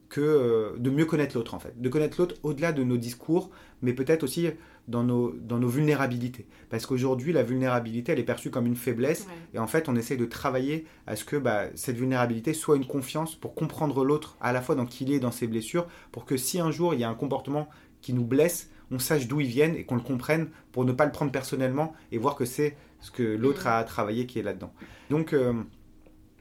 [0.09, 3.95] que de mieux connaître l'autre en fait, de connaître l'autre au-delà de nos discours, mais
[3.95, 4.47] peut-être aussi
[4.87, 6.47] dans nos, dans nos vulnérabilités.
[6.69, 10.19] Parce qu'aujourd'hui, la vulnérabilité, elle est perçue comme une faiblesse, et en fait, on essaie
[10.19, 14.53] de travailler à ce que bah, cette vulnérabilité soit une confiance pour comprendre l'autre, à
[14.53, 17.01] la fois dans qui il est, dans ses blessures, pour que si un jour il
[17.01, 17.69] y a un comportement
[18.03, 21.07] qui nous blesse, on sache d'où ils viennent et qu'on le comprenne pour ne pas
[21.07, 24.73] le prendre personnellement et voir que c'est ce que l'autre a travaillé qui est là-dedans.
[25.11, 25.53] Donc euh,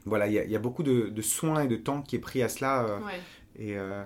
[0.06, 2.84] voilà, il y, a beaucoup de, soins et de temps qui est pris à cela
[2.84, 2.98] euh,
[3.60, 4.04] euh,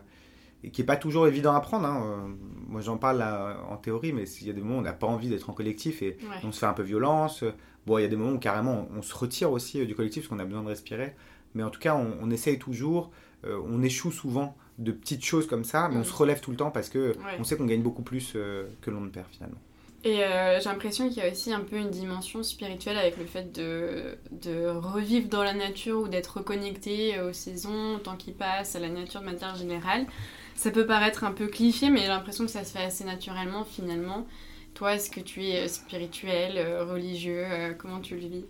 [0.64, 1.86] et, qui n'est pas toujours évident à prendre.
[1.86, 2.34] Hein.
[2.66, 5.06] moi j'en parle en théorie, mais il y a des moments où on n'a pas
[5.06, 7.44] envie d'être en collectif et on se fait un peu violence.
[7.86, 10.28] Bon, il y a des moments où carrément on, se retire aussi du collectif parce
[10.28, 11.14] qu'on a besoin de respirer.
[11.54, 13.12] Mais en tout cas, on, on essaye toujours,
[13.44, 16.70] on échoue souvent de petites choses comme ça, mais on se relève tout le temps
[16.70, 19.60] parce que on sait qu'on gagne beaucoup plus que l'on ne perd finalement.
[20.06, 23.24] Et euh, j'ai l'impression qu'il y a aussi un peu une dimension spirituelle avec le
[23.24, 28.30] fait de, de revivre dans la nature ou d'être reconnecté aux saisons, au temps qui
[28.30, 30.06] passe, à la nature de manière générale.
[30.54, 33.64] Ça peut paraître un peu cliché, mais j'ai l'impression que ça se fait assez naturellement
[33.64, 34.28] finalement.
[34.74, 37.44] Toi, est-ce que tu es spirituel, euh, religieux
[37.76, 38.44] Comment tu le vis?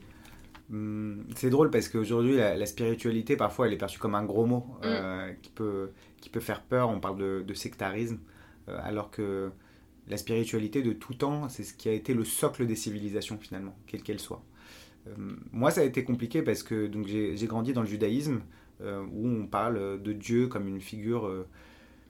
[0.68, 4.66] Hmm, c'est drôle parce qu'aujourd'hui, la, spiritualité, parfois, elle est perçue comme un gros mot
[4.82, 5.36] mm.
[5.40, 5.90] qui peut
[6.20, 8.18] qui peut faire peur, on parle de, sectarisme,
[8.68, 9.52] euh, alors que
[10.08, 13.76] la spiritualité de tout temps, c'est ce qui a été le socle des civilisations finalement,
[13.86, 14.42] quelle qu'elle soit.
[15.06, 15.12] Euh,
[15.52, 18.40] moi, ça a été compliqué parce que donc j'ai grandi dans le judaïsme,
[18.82, 21.30] euh, où on parle de Dieu comme une figure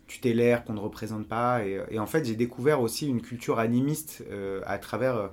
[0.06, 1.64] tutélaire qu'on ne représente pas.
[1.64, 4.24] Et, en fait, j'ai découvert aussi une culture animiste
[4.64, 5.30] à travers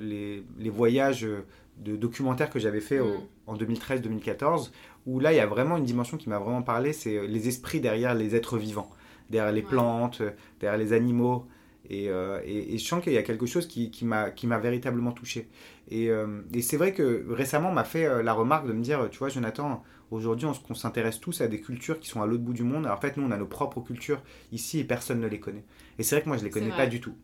[0.00, 1.26] les, les, voyages
[1.78, 3.20] de documentaires que j'avais fait mm.
[3.46, 4.70] en 2013-2014,
[5.06, 7.48] où là, il y a vraiment une dimension qui m'a vraiment parlé, c'est euh, les
[7.48, 8.90] esprits derrière les êtres vivants,
[9.30, 10.30] derrière les plantes, euh,
[10.60, 11.46] derrière les animaux.
[11.90, 15.48] Euh, et, et, je sens qu'il y a quelque chose qui, qui m'a véritablement touché.
[15.90, 16.10] Et,
[16.52, 19.30] et c'est vrai que récemment, on m'a fait la remarque de me dire, tu vois,
[19.30, 22.86] Jonathan, aujourd'hui, on, s'intéresse tous à des cultures qui sont à l'autre bout du monde.
[22.86, 24.22] Alors en fait, nous, on a nos propres cultures
[24.52, 25.64] ici et personne ne les connaît.
[25.98, 27.14] Et c'est vrai que moi, je ne les connais pas du tout.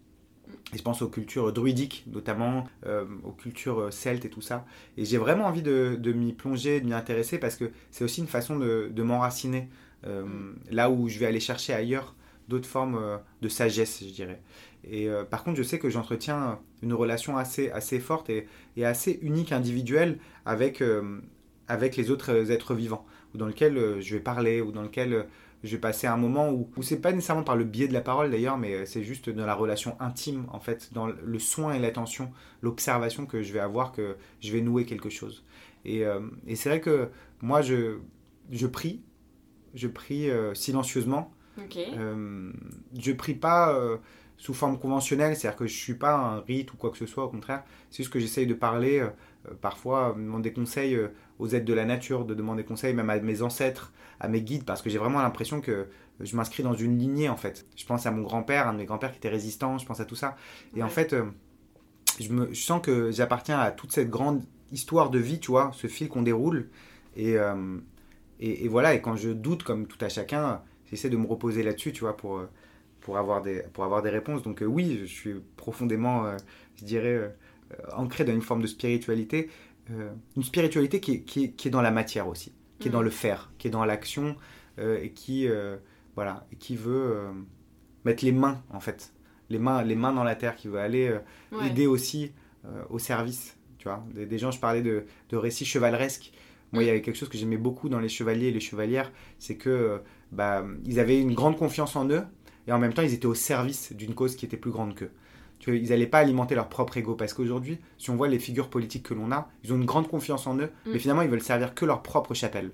[0.73, 4.67] Et je pense aux cultures druidiques, notamment euh, aux cultures euh, celtes et tout ça.
[4.97, 8.27] Et j'ai vraiment envie de, m'y plonger, de m'y intéresser, parce que c'est aussi une
[8.27, 9.69] façon de, m'enraciner,
[10.07, 12.15] euh, là où je vais aller chercher ailleurs
[12.49, 14.43] d'autres formes de sagesse, je dirais.
[14.85, 18.47] Et par contre, je sais que j'entretiens une relation assez, assez forte et,
[18.85, 20.83] assez unique, individuelle, avec,
[21.69, 25.27] avec les autres êtres vivants, dans lequel je vais parler, ou dans lequel
[25.65, 28.03] je vais passer un moment où, où c'est pas nécessairement par le biais de la
[28.03, 31.73] parole d'ailleurs, mais euh, c'est juste dans la relation intime, en fait, dans le soin
[31.73, 32.31] et l'attention,
[32.61, 35.43] l'observation que je vais avoir, que je vais nouer quelque chose.
[35.87, 37.09] Et, euh, et c'est vrai que
[37.41, 37.99] moi, je,
[38.51, 39.03] je prie,
[39.73, 40.53] je prie euh,
[41.97, 42.53] Euh,
[42.99, 43.79] je prie pas
[44.37, 47.25] sous forme conventionnelle, c'est-à-dire que je suis pas un rite ou quoi que ce soit,
[47.25, 49.07] au contraire, c'est juste que j'essaye de parler,
[49.61, 50.99] parfois demander conseil
[51.39, 54.65] aux aides de la nature, de demander conseil même à mes ancêtres, à mes guides
[54.65, 55.87] parce que j'ai vraiment l'impression que
[56.21, 57.67] je m'inscris dans une lignée en fait.
[57.77, 60.05] Je pense à mon grand-père, un de mes grands-pères qui était résistant, je pense à
[60.05, 60.37] tout ça.
[60.77, 61.25] Et en fait, euh,
[62.21, 64.43] je, me, je sens que j'appartiens à toute cette grande
[64.73, 66.69] histoire de vie, tu vois, ce fil qu'on déroule.
[67.17, 67.79] Et, euh,
[68.41, 70.61] et, voilà, et quand je doute, comme tout à chacun,
[70.95, 72.43] j'essaie de me reposer là-dessus, tu vois, pour,
[73.01, 74.43] pour, avoir des, pour avoir des réponses.
[74.43, 76.27] Donc euh, oui, je suis profondément,
[76.77, 77.35] je dirais,
[77.93, 79.51] ancré dans une forme de spiritualité.
[79.89, 83.05] une spiritualité qui qui, qui est dans la matière aussi qui est dans mm.
[83.05, 84.37] le faire, qui est dans l'action
[84.79, 85.77] euh, et qui, euh,
[86.15, 87.33] voilà, qui veut euh,
[88.05, 89.13] mettre les mains, en fait,
[89.51, 91.19] les mains, les mains dans la terre, qui veut aller
[91.65, 92.33] aider aussi
[92.89, 93.57] au service.
[93.79, 96.33] Tu vois, des, gens, je parlais de, de récits chevaleresques.
[96.75, 99.11] Moi, il y avait quelque chose que j'aimais beaucoup dans les chevaliers et les chevalières,
[99.39, 100.01] c'est que
[100.33, 102.25] bah, ils avaient une grande confiance en eux
[102.66, 105.11] et en même temps, ils étaient au service d'une cause qui était plus grande qu'eux
[105.66, 107.14] ils n'allaient pas alimenter leur propre ego.
[107.14, 110.09] Parce qu'aujourd'hui, si on voit les figures politiques que l'on a, ils ont une grande
[110.09, 110.93] confiance en eux, mm.
[110.93, 112.70] mais finalement, ils veulent servir que leur propre chapelle.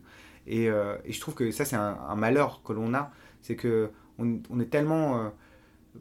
[0.46, 3.12] Et, euh, je trouve que ça, c'est un, malheur que l'on a.
[3.42, 5.28] C'est que on, est tellement euh,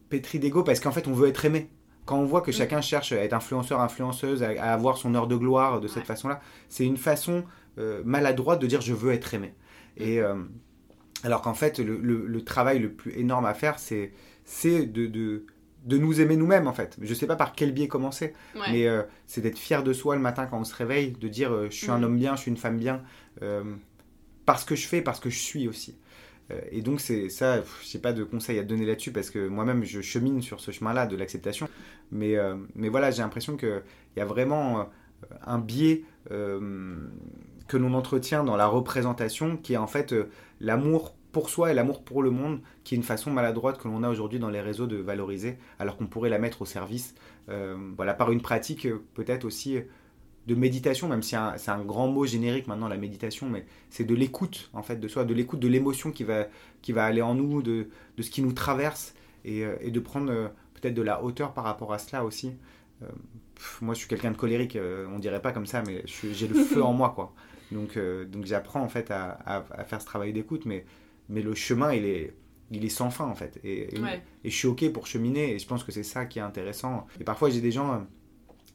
[0.09, 1.69] pétri d'ego parce qu'en fait, on veut être aimé.
[2.05, 2.55] Quand on voit que mm.
[2.55, 6.41] chacun cherche à être influenceur, influenceuse, à, avoir son heure de gloire de cette façon-là,
[6.69, 7.43] c'est une façon
[7.77, 9.53] euh, maladroite de dire je veux être aimé.
[9.97, 10.03] Mm.
[10.03, 10.21] Et
[11.23, 14.11] alors qu'en fait, le, travail le plus énorme à faire, c'est
[14.85, 15.43] de
[15.85, 16.97] de nous aimer nous-mêmes en fait.
[17.01, 18.33] Je sais pas par quel biais commencer,
[18.71, 21.51] mais euh, c'est d'être fier de soi le matin quand on se réveille, de dire
[21.51, 22.03] euh, je suis un mm.
[22.03, 23.01] homme bien, je suis une femme bien,
[23.41, 23.63] euh,
[24.45, 25.97] parce que je fais, parce que je suis aussi.
[26.71, 29.83] et donc c'est ça, je sais pas de conseils à donner là-dessus parce que moi-même
[29.83, 31.69] je chemine sur ce chemin-là de l'acceptation,
[32.11, 32.35] mais,
[32.75, 33.83] mais voilà j'ai l'impression qu'il
[34.17, 34.89] y a vraiment
[35.45, 36.05] un biais
[37.69, 40.13] que l'on entretient dans la représentation qui est en fait
[40.59, 44.03] l'amour pour soi et l'amour pour le monde, qui est une façon maladroite que l'on
[44.03, 47.15] a aujourd'hui dans les réseaux de valoriser, alors qu'on pourrait la mettre au service,
[47.47, 49.77] euh, voilà, par une pratique euh, peut-être aussi
[50.47, 54.15] de méditation, même si c'est un, grand mot générique maintenant, la méditation, mais c'est de
[54.15, 56.47] l'écoute, en fait, de soi, de l'écoute de l'émotion qui va,
[56.81, 59.13] qui va aller en nous, de, de ce qui nous traverse,
[59.45, 62.53] et, euh, et de prendre euh, peut-être de la hauteur par rapport à cela aussi.
[63.01, 63.07] Euh,
[63.81, 64.77] moi, je suis quelqu'un de colérique,
[65.13, 67.33] on dirait pas comme ça, mais j'ai le feu en moi, quoi.
[67.71, 70.85] Donc, donc j'apprends, en fait, à, à, faire ce travail d'écoute, mais,
[71.27, 72.33] mais le chemin, il est
[72.71, 73.59] il est sans fin en fait.
[73.63, 76.41] Et, et, je suis ok pour cheminer et je pense que c'est ça qui est
[76.41, 77.07] intéressant.
[77.19, 78.05] Et parfois j'ai des gens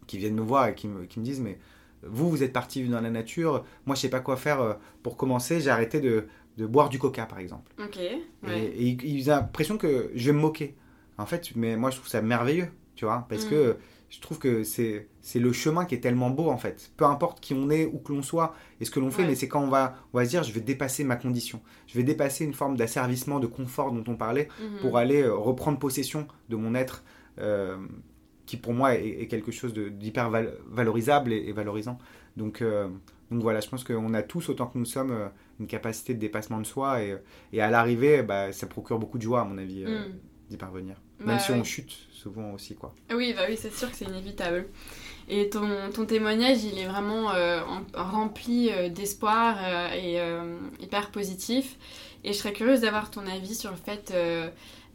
[0.06, 1.58] qui viennent me voir et qui me, qui me disent mais
[2.02, 5.16] vous, vous êtes parti dans la nature, moi je sais pas quoi faire euh, pour
[5.16, 6.26] commencer, j'ai arrêté de,
[6.58, 7.72] de, boire du coca par exemple.
[7.82, 7.98] Ok.
[7.98, 10.74] Et, ils ont l'impression que je vais me moquer.
[11.16, 13.76] En fait, mais moi je trouve ça merveilleux, tu vois, parce que mm.
[14.14, 16.90] Je trouve que c'est le chemin qui est tellement beau en fait.
[16.96, 19.34] Peu importe qui on est, où que l'on soit et ce que l'on fait, mais
[19.34, 22.04] c'est quand on va, on va se dire je vais dépasser ma condition, je vais
[22.04, 24.80] dépasser une forme d'asservissement, de confort dont on parlait mm-hmm.
[24.80, 27.04] pour aller euh, reprendre possession de mon être.
[27.38, 27.76] Euh,
[28.46, 30.30] qui pour moi est, quelque chose d'hyper
[30.68, 31.98] valorisable et, valorisant.
[32.36, 32.88] Donc, euh,
[33.30, 36.58] donc voilà, je pense qu'on a tous, autant que nous sommes, une capacité de dépassement
[36.58, 37.16] de soi et,
[37.52, 40.12] et à l'arrivée, bah, ça procure beaucoup de joie, à mon avis, euh, mm.
[40.50, 41.00] d'y parvenir.
[41.20, 42.74] Même bah si on chute souvent aussi.
[42.74, 42.94] Quoi.
[43.12, 44.66] Oui, bah oui c'est sûr que c'est inévitable.
[45.28, 47.32] Et ton, ton, témoignage, il est vraiment
[47.94, 49.56] rempli d'espoir
[49.94, 50.18] et
[50.80, 51.76] hyper positif.
[52.24, 54.12] Et je serais curieuse d'avoir ton avis sur le fait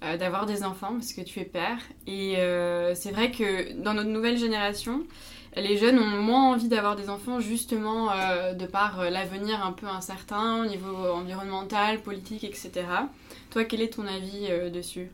[0.02, 1.80] euh, d'avoir des enfants parce que tu es père.
[2.08, 5.04] Et euh, c'est vrai que dans notre nouvelle génération,
[5.58, 9.88] les jeunes ont moins envie d'avoir des enfants justement euh, de par l'avenir un peu
[9.88, 12.72] incertain au niveau environnemental, politique, etc.
[13.50, 15.12] Toi, quel est ton avis dessus?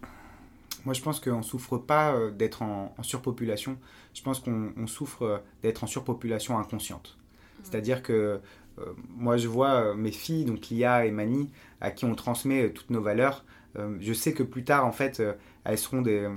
[0.85, 3.77] Moi, je pense qu'on ne souffre pas d'être en, surpopulation.
[4.13, 7.17] Je pense qu'on souffre d'être en surpopulation inconsciente.
[7.17, 7.61] Mmh.
[7.63, 8.39] C'est-à-dire que
[9.09, 11.49] moi, je vois mes filles, donc Lia et Mani,
[11.81, 13.43] à qui on transmet toutes nos valeurs.
[13.77, 15.33] Euh, je sais que plus tard, en fait, euh,
[15.63, 16.27] elles seront des,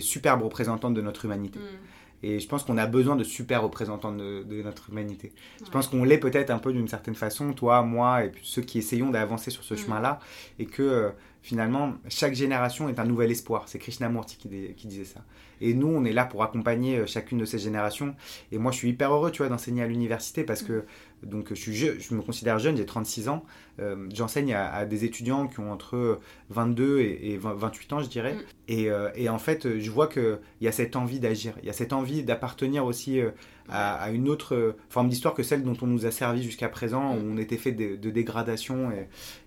[0.00, 1.58] superbes représentantes de notre humanité.
[1.58, 2.26] Mm.
[2.26, 5.32] Et je pense qu'on a besoin de super représentants de, notre humanité.
[5.62, 8.62] Je pense qu'on l'est peut-être un peu d'une certaine façon, toi, moi, et puis ceux
[8.62, 9.78] qui essayons d'avancer sur ce mm.
[9.78, 10.20] chemin-là,
[10.58, 11.10] et que euh,
[11.44, 13.64] finalement, chaque génération est un nouvel espoir.
[13.68, 15.20] C'est Krishnamurti qui, qui disait ça.
[15.64, 18.14] Et nous, on est là pour accompagner chacune de ces générations.
[18.52, 20.66] Et moi, je suis hyper heureux, tu vois, d'enseigner à l'université parce mm.
[20.66, 20.84] que
[21.24, 23.44] donc je, suis je me considère jeune, j'ai 36 ans.
[23.80, 28.34] Euh, j'enseigne à, des étudiants qui ont entre 22 et, 28 ans, je dirais.
[28.34, 28.38] Mm.
[28.68, 31.70] Et, euh, et, en fait, je vois qu'il y a cette envie d'agir, il y
[31.70, 33.30] a cette envie d'appartenir aussi euh,
[33.68, 37.20] à, une autre forme d'histoire que celle dont on nous a servi jusqu'à présent, où
[37.20, 37.32] mm.
[37.32, 38.90] on était fait de, dégradation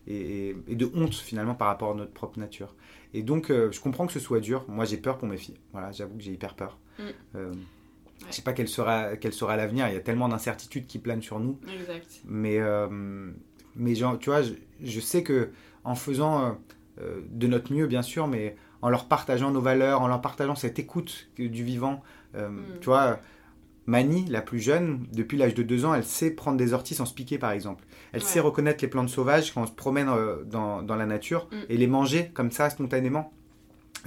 [0.08, 2.76] et, et, de honte finalement par rapport à notre propre nature.
[3.14, 4.66] Et donc, je comprends que ce soit dur.
[4.68, 5.60] Moi, j'ai peur pour mes filles.
[5.72, 6.78] Voilà, j'avoue que j'ai hyper peur.
[7.00, 7.54] Mm.
[8.26, 9.88] Je sais pas quel sera, quel sera l'avenir.
[9.88, 11.60] Il y a tellement d'incertitudes qui planent sur nous.
[11.72, 12.22] Exact.
[12.26, 13.32] Mais, euh,
[13.76, 15.52] mais genre, tu vois, je, sais que
[15.84, 16.52] en faisant euh,
[17.02, 20.56] euh, de notre mieux, bien sûr, mais en leur partageant nos valeurs, en leur partageant
[20.56, 22.04] cette écoute du vivant,
[22.34, 22.80] mm.
[22.82, 23.20] tu vois.
[23.88, 27.06] Mani, la plus jeune, depuis l'âge de 2 ans, elle sait prendre des orties sans
[27.06, 27.86] se piquer, par exemple.
[28.12, 30.10] Elle sait reconnaître les plantes sauvages quand on se promène
[30.46, 31.56] dans, dans la nature mm.
[31.70, 33.32] et les manger comme ça, spontanément.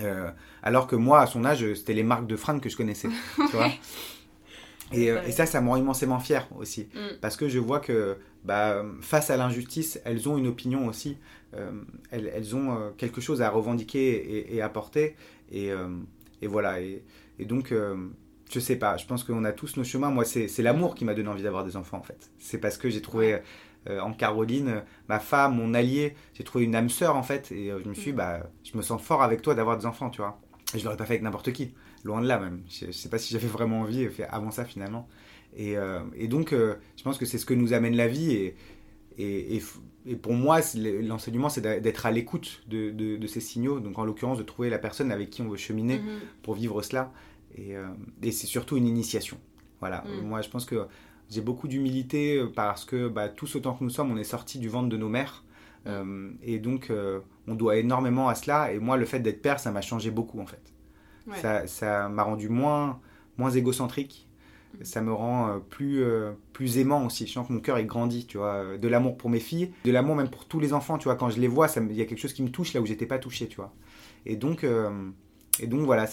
[0.00, 0.30] Euh,
[0.62, 3.08] alors que moi, à son âge, c'était les marques de fringues que je connaissais.
[3.36, 3.70] tu vois
[4.92, 6.88] et, euh, et, ça, ça me rend immensément fier aussi.
[6.94, 7.18] Mm.
[7.20, 11.18] Parce que je vois que bah, face à l'injustice, elles ont une opinion aussi.
[11.54, 11.70] Euh,
[12.10, 15.16] elles, elles, ont quelque chose à revendiquer et, à porter.
[15.52, 15.70] Et,
[16.42, 16.80] et voilà.
[16.80, 17.02] Et,
[17.40, 17.72] donc,
[18.50, 20.10] je sais pas, je pense qu'on a tous nos chemins.
[20.10, 22.30] Moi, c'est l'amour qui m'a donné envie d'avoir des enfants, en fait.
[22.38, 23.40] C'est parce que j'ai trouvé
[23.88, 26.14] euh, en Caroline, ma femme, mon allié.
[26.34, 28.16] J'ai trouvé une âme sœur en fait, et euh, je me suis, dit, mm.
[28.16, 30.38] bah, je me sens fort avec toi d'avoir des enfants, tu vois.
[30.74, 31.74] Et je l'aurais pas fait avec n'importe qui,
[32.04, 32.62] loin de là même.
[32.68, 35.08] Je, sais pas si j'avais vraiment envie avant ça finalement.
[35.56, 38.32] Et, euh, et donc, je pense que c'est ce que nous amène la vie.
[38.32, 38.56] Et,
[39.18, 39.62] et,
[40.06, 43.80] et, pour moi, l'enseignement, c'est d'être à l'écoute de, de, ces signaux.
[43.80, 46.42] Donc, en l'occurrence, de trouver la personne avec qui on veut cheminer mm-hmm.
[46.42, 47.12] pour vivre cela.
[47.56, 47.74] Et,
[48.22, 49.38] et c'est surtout une initiation.
[49.80, 50.04] Voilà.
[50.06, 50.26] Mm.
[50.26, 50.86] Moi, je pense que
[51.30, 54.58] j'ai beaucoup d'humilité euh, parce que bah, tous autant que nous sommes, on est sortis
[54.58, 55.44] du ventre de nos mères.
[55.86, 58.72] Euh, et donc, euh, on doit énormément à cela.
[58.72, 60.62] Et moi, le fait d'être père, ça m'a changé beaucoup, en fait.
[61.66, 63.00] Ça m'a rendu moins,
[63.38, 64.28] moins égocentrique.
[64.78, 64.84] Mm.
[64.84, 66.04] Ça me rend plus,
[66.52, 67.26] plus aimant aussi.
[67.26, 68.76] Je sens que mon cœur est grandi, tu vois.
[68.76, 71.16] De l'amour pour mes filles, de l'amour même pour tous les enfants, tu vois.
[71.16, 73.06] Quand je les vois, il y a quelque chose qui me touche là où j'étais
[73.06, 73.72] pas touché, tu vois.
[74.26, 74.66] Et donc,
[75.60, 76.06] et donc voilà,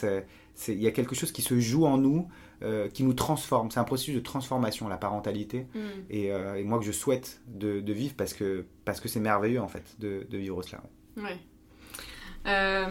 [0.68, 2.28] il y a quelque chose qui se joue en nous.
[2.64, 3.70] Euh, qui nous transforme.
[3.70, 5.68] C'est un processus de transformation, la parentalité.
[5.76, 5.80] Mm.
[6.12, 9.68] Euh, et, moi que je souhaite de, vivre parce que parce que c'est merveilleux en
[9.68, 10.82] fait de, vivre cela.
[11.18, 11.38] Ouais.
[12.48, 12.88] Euh,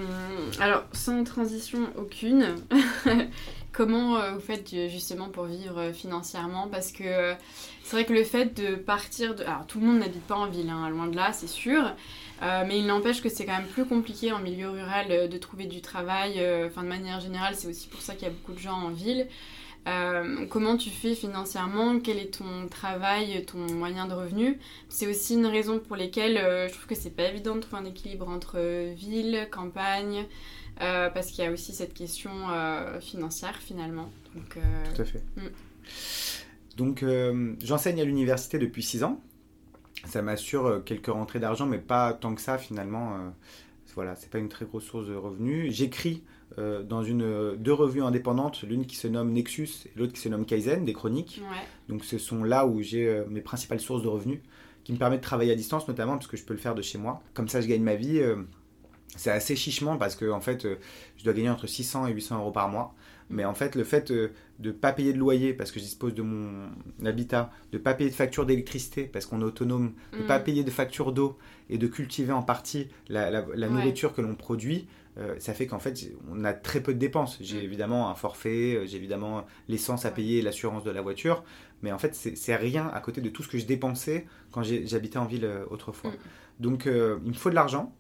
[0.61, 2.55] alors, sans transition aucune,
[3.73, 6.69] comment vous faites justement pour vivre financièrement?
[6.69, 7.35] Parce que
[7.83, 9.43] c'est vrai que le fait de partir de...
[9.43, 11.83] Alors, tout le monde n'habite pas en ville, hein, loin de là, c'est sûr.
[12.43, 15.81] Mais il n'empêche que c'est quand même plus compliqué en milieu rural de trouver du
[15.81, 16.35] travail.
[16.67, 18.91] Enfin, de manière générale, c'est aussi pour ça qu'il y a beaucoup de gens en
[18.91, 19.27] ville.
[19.87, 22.01] Euh, comment tu fais financièrement?
[22.01, 24.59] Quel est ton travail, ton moyen de revenu?
[24.89, 27.87] C'est aussi une raison pour lesquelles je trouve que c'est pas évident de trouver un
[27.87, 28.59] équilibre entre
[28.95, 30.27] ville, campagne,
[30.79, 32.33] parce qu'il y a aussi cette question
[33.01, 34.11] financière finalement.
[34.35, 34.59] Donc,
[34.95, 35.23] Tout à fait.
[35.37, 35.51] Hmm.
[36.77, 37.05] Donc
[37.63, 39.21] j'enseigne à l'université depuis 6 ans.
[40.05, 43.33] Ça m'assure quelques rentrées d'argent, mais pas tant que ça finalement
[43.97, 45.75] voilà, c'est pas une très grosse source de revenus.
[45.75, 46.23] J'écris
[46.59, 50.29] euh, dans une, deux revues indépendantes, l'une qui se nomme Nexus et l'autre qui se
[50.29, 51.41] nomme Kaizen, des chroniques.
[51.89, 54.41] Donc ce sont là où j'ai euh, mes principales sources de revenus,
[54.85, 56.83] qui me permettent de travailler à distance notamment, parce que je peux le faire de
[56.83, 57.23] chez moi.
[57.33, 58.19] Comme ça, je gagne ma vie.
[58.19, 58.37] Euh,
[59.17, 60.67] c'est assez chichement parce que en fait,
[61.17, 62.95] je dois gagner entre 600 et 800 euros par mois.
[63.29, 66.15] Mais en fait, le fait de ne pas payer de loyer parce que je dispose
[66.15, 66.69] de mon
[67.05, 70.39] habitat, de ne pas payer de facture d'électricité parce qu'on est autonome, de ne pas
[70.39, 70.45] mm.
[70.45, 71.37] payer de facture d'eau
[71.69, 74.87] et de cultiver en partie la, nourriture que l'on produit,
[75.19, 77.39] euh, ça fait qu'en fait, on a très peu de dépenses.
[77.41, 77.65] J'ai mm.
[77.65, 81.43] évidemment un forfait, euh, j'ai évidemment l'essence à payer, l'assurance de la voiture,
[81.83, 85.19] mais en fait, c'est rien à côté de tout ce que je dépensais quand j'habitais
[85.19, 86.11] en ville euh, autrefois.
[86.11, 86.17] Mm.
[86.61, 87.95] Donc, il me faut de l'argent,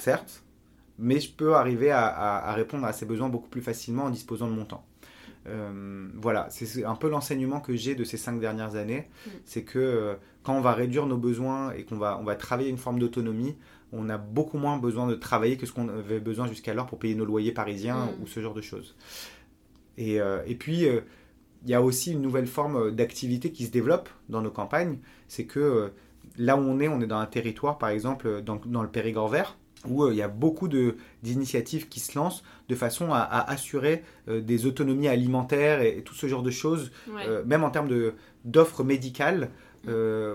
[0.00, 0.42] certes,
[0.98, 4.54] mais je peux arriver à, répondre à ces besoins beaucoup plus facilement en disposant de
[4.54, 4.84] mon temps.
[5.46, 9.30] Euh, voilà, c'est un peu l'enseignement que j'ai de ces cinq dernières années, mm.
[9.44, 12.68] c'est que euh, quand on va réduire nos besoins et qu'on va, on va travailler
[12.68, 13.56] une forme d'autonomie,
[13.92, 17.14] on a beaucoup moins besoin de travailler que ce qu'on avait besoin jusqu'alors pour payer
[17.14, 18.22] nos loyers parisiens mm.
[18.22, 18.96] ou ce genre de choses.
[19.96, 24.08] Et, euh, et puis, il y a aussi une nouvelle forme d'activité qui se développe
[24.28, 25.92] dans nos campagnes, c'est que
[26.36, 29.28] là où on est, on est dans un territoire, par exemple, dans, dans le Périgord
[29.28, 34.02] vert, où euh, il y a beaucoup d'initiatives qui se lancent de façon à, assurer
[34.28, 37.88] euh, des autonomies alimentaires et, tout ce genre de choses, euh, même en termes
[38.44, 39.50] d'offres médicales,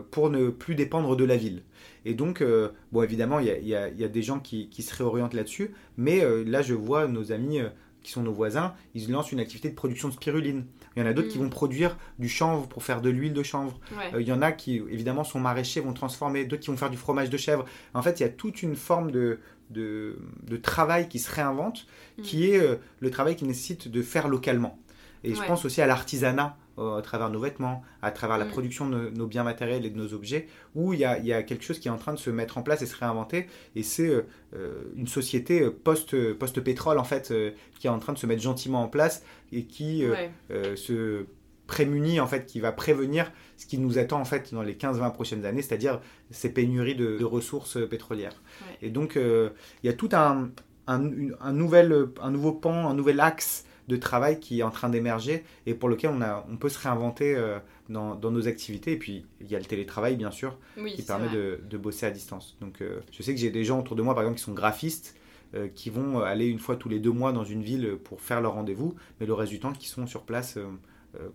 [0.10, 1.62] pour ne plus dépendre de la ville.
[2.06, 2.44] Et donc,
[2.92, 6.64] bon, évidemment, il y, y a, des gens qui, qui se réorientent là-dessus, mais là,
[6.64, 7.60] je vois nos amis
[8.04, 10.66] qui sont nos voisins, ils lancent une activité de production de spiruline.
[10.96, 11.44] Il y en a d'autres qui mm.
[11.44, 13.80] vont produire du chanvre pour faire de l'huile de chanvre.
[14.14, 16.90] Euh, il y en a qui, évidemment, sont maraîchers, vont transformer, d'autres qui vont faire
[16.90, 17.66] du fromage de chèvre.
[17.94, 19.40] En fait, il y a toute une forme de,
[19.70, 20.18] de,
[20.62, 21.88] travail qui se réinvente,
[22.22, 24.78] qui est euh, le travail qui nécessite de faire localement.
[25.24, 28.50] Et je pense aussi à l'artisanat à travers nos vêtements, à travers la mm.
[28.50, 31.34] production de nos biens matériels et de nos objets, où il y, a, il y,
[31.34, 33.48] a, quelque chose qui est en train de se mettre en place et se réinventer.
[33.76, 38.14] Et c'est euh, euh, une société post, post-pétrole, en fait, euh, qui est en train
[38.14, 40.04] de se mettre gentiment en place et qui
[40.50, 41.26] se
[41.68, 45.14] prémunit, en fait, qui va prévenir ce qui nous attend, en fait, dans les 15-20
[45.14, 46.02] prochaines années, c'est-à-dire
[46.32, 48.42] ces pénuries de, ressources pétrolières.
[48.82, 50.50] Et donc, il y a tout un,
[50.88, 54.90] un, un, nouvel, un nouveau pan, un nouvel axe de travail qui est en train
[54.90, 58.94] d'émerger et pour lequel on, a, on peut se réinventer euh, dans, dans, nos activités.
[58.94, 60.58] Et puis, il y a le télétravail, bien sûr,
[60.96, 62.58] qui permet de, de, bosser à distance.
[62.62, 64.54] Donc, euh, je sais que j'ai des gens autour de moi, par exemple, qui sont
[64.54, 65.16] graphistes,
[65.56, 68.42] euh, qui vont aller une fois tous les deux mois dans une ville pour faire
[68.42, 70.58] leur rendez-vous, mais le reste du temps, qui sont sur place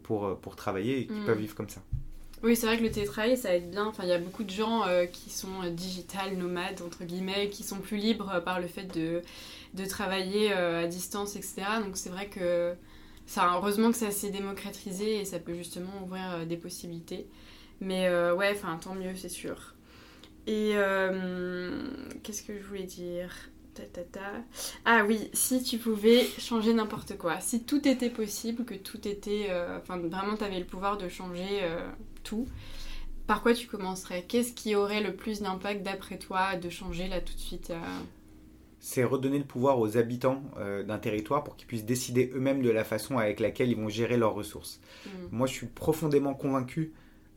[0.03, 1.25] pour, pour travailler et qui mm.
[1.25, 1.81] peuvent vivre comme ça.
[2.43, 3.87] Oui, c'est vrai que le télétravail, ça aide bien.
[3.87, 7.79] Enfin, il y a beaucoup de gens qui sont digital nomades, entre guillemets, qui sont
[7.79, 9.23] plus libres par le fait de
[9.75, 11.63] de travailler euh, à distance, etc.
[11.85, 12.75] Donc c'est vrai que
[13.37, 17.27] heureusement que ça s'est démocratisé et ça peut justement ouvrir euh, des possibilités.
[17.81, 19.75] Mais euh, ouais, enfin tant mieux, c'est sûr.
[20.47, 20.73] Et
[22.23, 23.31] qu'est-ce que je voulais dire?
[24.85, 29.51] Ah oui, si tu pouvais changer n'importe quoi, si tout était possible, que tout était.
[29.79, 31.61] Enfin, vraiment, tu avais le pouvoir de changer
[32.23, 32.47] tout,
[33.27, 34.25] par quoi tu commencerais?
[34.27, 37.73] Qu'est-ce qui aurait le plus d'impact d'après toi de changer là tout de suite
[38.81, 42.71] c'est redonner le pouvoir aux habitants euh, d'un territoire pour qu'ils puissent décider eux-mêmes de
[42.71, 44.81] la façon avec laquelle ils vont gérer leurs ressources.
[45.05, 45.09] Mm.
[45.33, 46.93] Moi, je suis profondément convaincu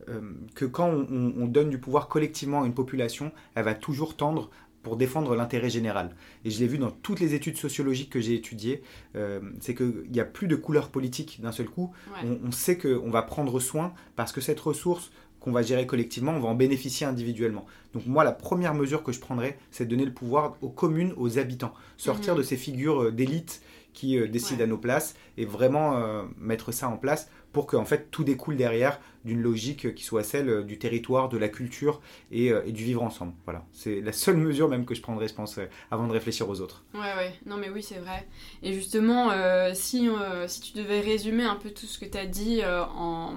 [0.10, 0.22] euh,
[0.56, 4.50] que quand on, donne du pouvoir collectivement à une population, elle va toujours tendre
[4.84, 6.16] pour défendre l'intérêt général.
[6.46, 8.82] Et je l'ai vu dans toutes les études sociologiques que j'ai étudiées,
[9.16, 11.92] euh, c'est qu'il n'y a plus de couleur politique d'un seul coup.
[12.24, 15.12] On, on, sait qu'on va prendre soin parce que cette ressource
[15.42, 17.66] qu'on va gérer collectivement, on va en bénéficier individuellement.
[17.94, 21.14] Donc moi, la première mesure que je prendrais, c'est de donner le pouvoir aux communes,
[21.18, 21.74] aux habitants.
[21.98, 22.40] Sortir mhm.
[22.40, 23.62] de ces figures euh, d'élite
[23.94, 27.76] qui euh, décident à nos places et vraiment euh, mettre ça en place pour que
[27.76, 32.02] en fait tout découle derrière d'une logique qui soit celle du territoire, de la culture
[32.32, 33.34] et, du vivre ensemble.
[33.46, 35.60] Voilà, c'est la seule mesure même que je prendrais, je pense,
[35.90, 36.84] avant de réfléchir aux autres.
[36.94, 38.28] Ouais, ouais, non mais oui, c'est vrai.
[38.64, 39.30] Et justement,
[39.74, 40.10] si,
[40.48, 43.36] si tu devais résumer un peu tout ce que tu as dit en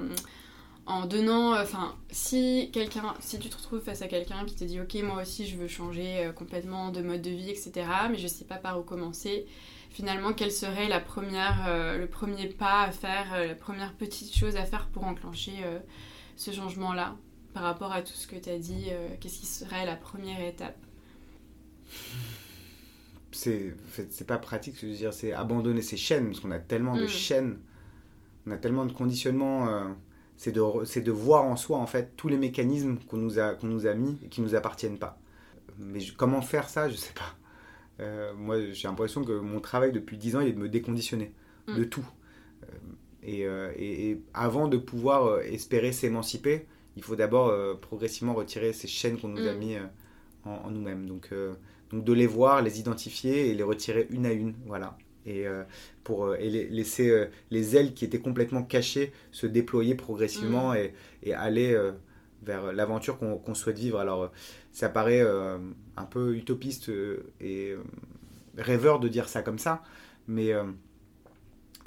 [0.87, 4.65] en donnant, euh, enfin, si quelqu'un, si tu te retrouves face à quelqu'un qui te
[4.65, 7.73] dit, ok, moi aussi je veux changer euh, complètement de mode de vie, etc.,
[8.11, 9.47] mais je sais pas par où commencer,
[9.95, 14.57] finalement, quel serait la première, euh, le premier pas à faire, la première petite chose
[14.57, 15.55] à faire pour enclencher
[16.37, 17.17] ce changement-là,
[17.55, 18.89] par rapport à tout ce que tu as dit,
[19.21, 20.77] qu'est-ce qui serait la première étape?
[23.33, 23.75] C'est
[24.11, 27.05] c'est pas pratique je veux dire c'est abandonner ces chaînes parce qu'on a tellement de
[27.05, 27.09] mm.
[27.09, 27.59] chaînes
[28.47, 29.69] on a tellement de conditionnements.
[29.69, 29.85] euh,
[30.37, 33.55] c'est de, c'est de voir en soi en fait tous les mécanismes qu'on nous a,
[33.55, 35.19] qu'on nous a mis et qui nous appartiennent pas.
[35.79, 37.37] Mais je- comment faire ça, je sais pas.
[38.01, 41.33] Euh, moi, j'ai l'impression que mon travail depuis 10 ans, il est de me déconditionner
[41.69, 41.77] Mm.
[41.77, 42.07] de tout.
[42.65, 42.67] Euh,
[43.23, 46.67] et, euh, et- et avant de pouvoir espérer s'émanciper,
[46.97, 49.59] il faut d'abord euh, progressivement retirer ces chaînes qu'on nous a Mm.
[49.59, 49.85] mis euh,
[50.45, 51.07] en, en nous-mêmes.
[51.07, 51.55] Donc, euh,
[51.91, 54.55] donc de les voir, les identifier et les retirer une à une.
[54.67, 54.97] Voilà.
[55.27, 55.47] Et,
[56.03, 60.93] pour, et laisser les ailes qui étaient complètement cachées se déployer progressivement et,
[61.23, 61.75] et aller
[62.45, 63.99] vers l'aventure qu'on souhaite vivre.
[63.99, 64.29] Alors, euh,
[64.73, 65.59] ça paraît euh,
[65.97, 67.83] un peu utopiste euh, et euh,
[68.59, 69.83] rêveur de dire ça comme ça,
[70.29, 70.65] mais euh,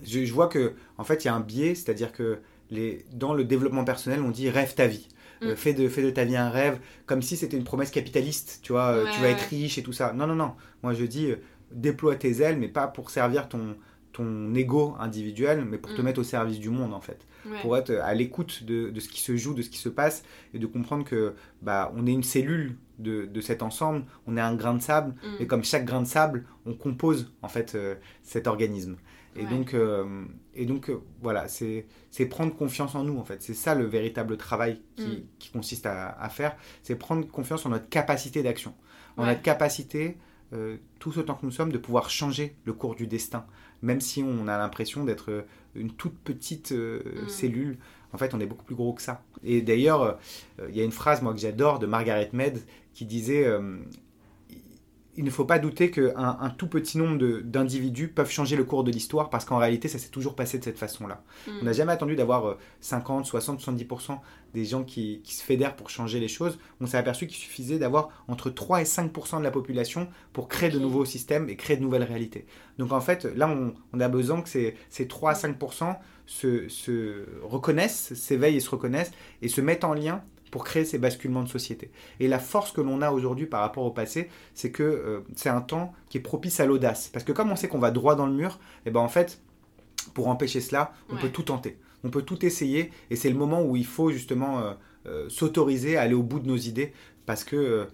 [0.03, 2.39] je, je vois que en fait il y a un biais, c'est-à-dire que
[2.69, 5.07] les, dans le développement personnel, on dit rêve ta vie.
[5.45, 5.55] Euh, Mm.
[5.55, 8.71] fais, de, fais de ta vie un rêve, comme si c'était une promesse capitaliste, tu
[8.73, 10.11] vois, euh, Ouais, tu vas ouais, être riche et tout ça.
[10.13, 10.53] Non, non, non.
[10.83, 11.37] Moi je dis, euh,
[11.71, 13.77] déploie tes ailes, mais pas pour servir ton,
[14.13, 16.05] ton ego individuel, mais pour te Mm.
[16.05, 17.61] mettre au service du monde en fait Ouais.
[17.61, 20.23] pour être à l'écoute de, de ce qui se joue, de ce qui se passe,
[20.53, 24.41] et de comprendre que bah, on est une cellule de, de cet ensemble, on est
[24.41, 25.41] un grain de sable, Mm.
[25.41, 28.97] et comme chaque grain de sable, on compose en fait euh, cet organisme.
[29.35, 29.49] Et Ouais.
[29.49, 30.25] donc, euh,
[30.55, 33.41] et donc euh, voilà, c'est c'est prendre confiance en nous en fait.
[33.43, 35.23] C'est ça le véritable travail qui, Mm.
[35.37, 38.73] qui consiste à, à faire, c'est prendre confiance en notre capacité d'action,
[39.15, 39.29] en Ouais.
[39.29, 40.17] notre capacité,
[40.53, 43.45] euh, tous autant que nous sommes, de pouvoir changer le cours du destin,
[43.81, 45.41] même si on a l'impression d'être euh,
[45.75, 47.29] une toute petite euh, Mm.
[47.29, 47.77] cellule.
[48.13, 49.21] En fait, on est beaucoup plus gros que ça.
[49.43, 50.01] Et d'ailleurs,
[50.59, 52.59] euh, il y a une phrase moi que j'adore de Margaret Mead
[52.93, 53.45] qui disait
[55.17, 58.83] il ne faut pas douter qu'un un tout petit nombre d'individus peuvent changer le cours
[58.83, 61.23] de l'histoire parce qu'en réalité, ça s'est toujours passé de cette façon-là.
[61.47, 61.51] Mm.
[61.61, 64.19] On n'a jamais attendu d'avoir euh, 50, 60, 70%
[64.53, 66.59] des gens qui, qui se fédèrent pour changer les choses.
[66.79, 70.69] On s'est aperçu qu'il suffisait d'avoir entre 3 et 5% de la population pour créer
[70.69, 72.45] de nouveaux systèmes et créer de nouvelles réalités.
[72.77, 75.97] Donc en fait, là, on, on a besoin que ces, ces 3 à 5%
[76.27, 79.11] se, se reconnaissent, s'éveillent et se reconnaissent
[79.41, 80.21] et se mettent en lien
[80.57, 81.91] pour créer ces basculements de société.
[82.19, 85.49] Et la force que l'on a aujourd'hui par rapport au passé, c'est que euh, c'est
[85.49, 87.11] un temps qui est propice à l'audace.
[87.13, 89.39] Parce que comme on sait qu'on va droit dans le mur, et ben en fait,
[90.15, 91.21] pour empêcher cela, on Ouais.
[91.21, 91.77] peut tout tenter.
[92.03, 92.89] On peut tout essayer.
[93.11, 94.73] Et c'est le moment où il faut justement euh,
[95.05, 96.91] euh, s'autoriser à aller au bout de nos idées.
[97.27, 97.85] Parce que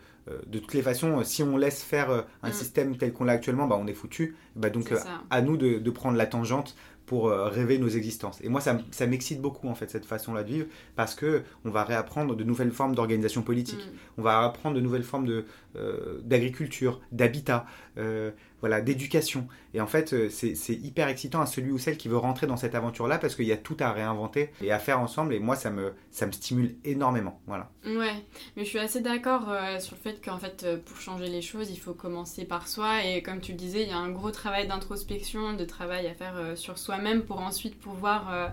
[0.48, 2.54] de toutes les façons, si on laisse faire un Mm.
[2.54, 4.38] système tel qu'on l'a actuellement, bah, on est foutu.
[4.56, 4.94] Bah, donc
[5.30, 8.40] à nous de, de prendre la tangente pour euh, rêver nos existences.
[8.42, 11.70] Et moi, ça, ça m'excite beaucoup en fait cette façon-là de vivre parce que on
[11.70, 13.86] va réapprendre de nouvelles formes d'organisation politique.
[13.86, 14.20] Mm.
[14.20, 15.46] On va apprendre de nouvelles formes de,
[15.76, 17.66] euh, d'agriculture, d'habitat,
[17.98, 18.32] euh,
[18.62, 19.48] voilà, d'éducation.
[19.74, 22.56] Et en fait, c'est, c'est hyper excitant à celui ou celle qui veut rentrer dans
[22.56, 25.34] cette aventure-là parce qu'il y a tout à réinventer et à faire ensemble.
[25.34, 27.42] Et moi, ça me, ça me stimule énormément.
[27.48, 27.70] Voilà.
[27.86, 28.14] Ouais,
[28.56, 31.72] mais je suis assez d'accord euh, sur le fait qu'en fait, pour changer les choses,
[31.72, 33.04] il faut commencer par soi.
[33.04, 36.14] Et comme tu le disais, il y a un gros travail d'introspection, de travail à
[36.14, 38.48] faire sur soi-même pour ensuite pouvoir euh,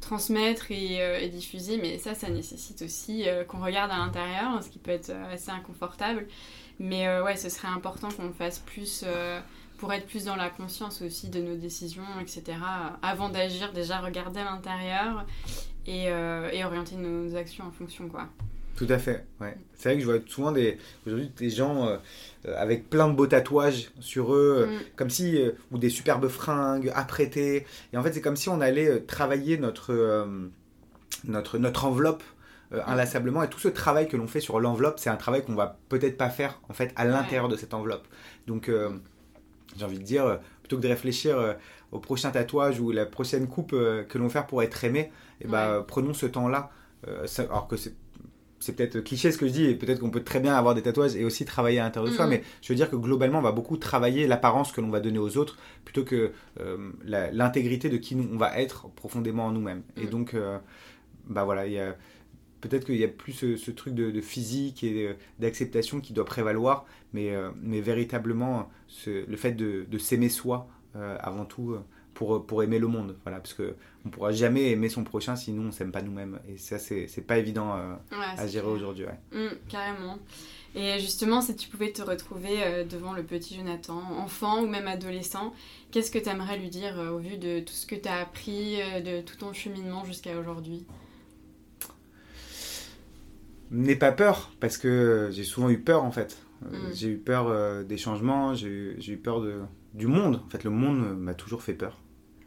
[0.00, 1.78] transmettre et, euh, et diffuser.
[1.78, 5.50] Mais ça, ça nécessite aussi euh, qu'on regarde à l'intérieur, ce qui peut être assez
[5.50, 6.26] inconfortable.
[6.80, 9.04] Mais ouais, ce serait important qu'on fasse plus
[9.78, 12.58] pour être plus dans la conscience aussi de nos décisions, etc.
[13.00, 15.24] Avant d'agir, déjà regarder à l'intérieur
[15.86, 16.10] et
[16.64, 18.28] orienter nos actions en fonction, quoi.
[18.76, 19.24] Tout à fait.
[19.40, 19.56] Ouais.
[19.74, 21.96] C'est vrai que je vois souvent des, aujourd'hui des gens euh,
[22.46, 24.80] euh, avec plein de beaux tatouages sur eux, euh, Mm.
[24.96, 27.66] comme si, euh, ou des superbes fringues apprêtées.
[27.92, 30.48] Et en fait, c'est comme si on allait travailler notre, euh,
[31.24, 32.22] notre, notre enveloppe
[32.72, 33.42] euh, inlassablement.
[33.44, 36.16] Et tout ce travail que l'on fait sur l'enveloppe, c'est un travail qu'on va peut-être
[36.16, 38.06] pas faire en fait à l'intérieur de cette enveloppe.
[38.48, 38.70] Donc,
[39.76, 41.56] j'ai envie de dire, plutôt que de réfléchir
[41.92, 45.46] au prochain tatouage ou la prochaine coupe que l'on va faire pour être aimé, eh
[45.46, 45.84] ben, Ouais.
[45.86, 46.70] prenons ce temps-là.
[47.38, 47.94] Alors que c'est
[48.64, 50.82] c'est peut-être cliché ce que je dis, et peut-être qu'on peut très bien avoir des
[50.82, 52.30] tatouages et aussi travailler à l'intérieur de soi, Mhm.
[52.30, 55.18] mais je veux dire que globalement, on va beaucoup travailler l'apparence que l'on va donner
[55.18, 59.82] aux autres plutôt que euh, l'intégrité de qui nous, on va être profondément en nous-mêmes.
[59.96, 60.10] Et Mhm.
[60.10, 60.58] donc, euh,
[61.28, 61.96] bah voilà, il y a
[62.60, 66.24] peut-être qu'il y a plus ce, ce truc de, de physique et d'acceptation qui doit
[66.24, 71.72] prévaloir, mais, euh, mais véritablement ce- le fait de, de s'aimer soi euh, avant tout
[71.72, 71.80] euh,
[72.14, 73.16] pour, pour aimer le monde.
[73.24, 73.74] Voilà, parce que
[74.06, 76.38] on pourra jamais aimer son prochain si nous on s'aime pas nous-mêmes.
[76.48, 79.04] Et ça, c'est pas évident euh, Ouais, à gérer aujourd'hui.
[79.04, 79.18] ouais.
[79.32, 80.18] Mm, carrément.
[80.74, 84.88] Et justement, si tu pouvais te retrouver euh, devant le petit Jonathan, enfant ou même
[84.88, 85.52] adolescent,
[85.90, 88.20] qu'est-ce que tu aimerais lui dire euh, au vu de tout ce que tu as
[88.20, 90.84] appris, de tout ton cheminement jusqu'à aujourd'hui?
[93.70, 96.38] N'aie pas peur, parce que j'ai souvent eu peur en fait.
[96.62, 96.76] Mm.
[96.92, 99.60] J'ai eu peur des changements, j'ai eu, eu peur de,
[99.94, 100.42] du monde.
[100.46, 101.98] En fait, le monde m'a toujours fait peur.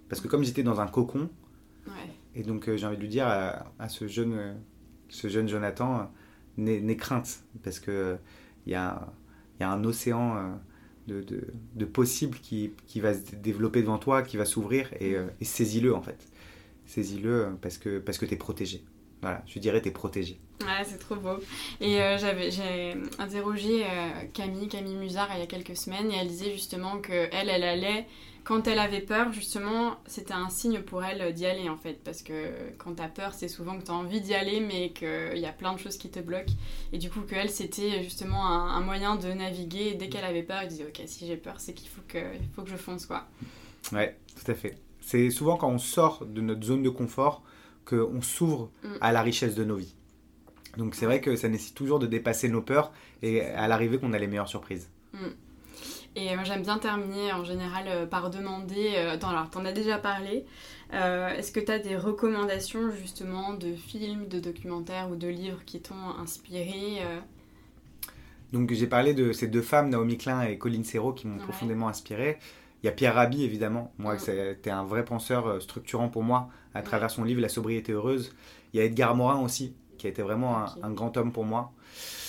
[0.09, 1.29] Parce que comme j'étais dans un cocon,
[1.87, 2.13] Ouais.
[2.35, 4.53] et donc euh, j'ai envie de lui dire à, à ce, jeune, euh,
[5.09, 8.17] ce jeune Jonathan, euh, n'aie crainte, parce que
[8.65, 9.13] il y, a,
[9.59, 10.59] il y a un océan
[11.07, 15.15] de, de, de possibles qui, qui va se développer devant toi, qui va s'ouvrir, et,
[15.39, 16.27] et saisis-le en fait.
[16.85, 18.83] saisis-le parce que, parce que tu es protégé.
[19.21, 20.39] Voilà, je dirais t'es protégé.
[20.61, 21.37] Ouais, c'est trop beau.
[21.79, 26.15] Et euh, j'avais, j'ai interrogé euh, Camille, Camille Musard, il y a quelques semaines, et
[26.15, 28.07] elle disait justement que elle, elle allait,
[28.47, 32.01] quand elle avait peur, justement, c'était un signe pour elle d'y aller en fait.
[32.01, 35.45] Parce que quand t'as peur, c'est souvent que t'as envie d'y aller, mais qu'il y
[35.45, 36.53] a plein de choses qui te bloquent.
[36.93, 39.89] Et du coup, que elle, c'était justement un, moyen de naviguer.
[39.89, 42.19] Et dès qu'elle avait peur, elle disait Ok, si j'ai peur, c'est qu'il faut que,
[42.19, 43.27] il faut que je fonce quoi.
[43.91, 44.77] Ouais, tout à fait.
[45.01, 47.43] C'est souvent quand on sort de notre zone de confort
[47.83, 48.87] qu'on s'ouvre mm.
[49.01, 49.93] à la richesse de nos vies.
[50.77, 54.13] Donc c'est vrai que ça nécessite toujours de dépasser nos peurs et à l'arrivée qu'on
[54.13, 54.89] a les meilleures surprises.
[55.13, 55.27] Mm.
[56.15, 59.71] Et moi j'aime bien terminer en général euh, par demander, euh, attends alors t'en as
[59.71, 60.45] déjà parlé,
[60.93, 65.63] euh, est-ce que tu as des recommandations justement de films, de documentaires ou de livres
[65.65, 67.01] qui t'ont inspiré
[68.51, 71.87] Donc j'ai parlé de ces deux femmes, Naomi Klein et Colin Serrault, qui m'ont profondément
[71.87, 72.39] inspiré.
[72.83, 73.91] Il y a Pierre Rabhi, évidemment.
[73.97, 74.19] Moi, mm.
[74.19, 78.35] c'était un vrai penseur euh, structurant pour moi à travers son livre La sobriété heureuse.
[78.73, 81.73] Il y a Edgar Morin aussi, qui a été vraiment un, grand homme pour moi.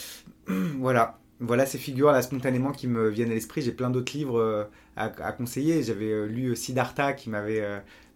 [0.78, 1.18] voilà.
[1.40, 3.62] Voilà ces figures là spontanément qui me viennent à l'esprit.
[3.62, 4.64] J'ai plein d'autres livres euh,
[4.96, 5.84] à, conseiller.
[5.84, 7.64] J'avais euh, lu Siddhartha qui m'avait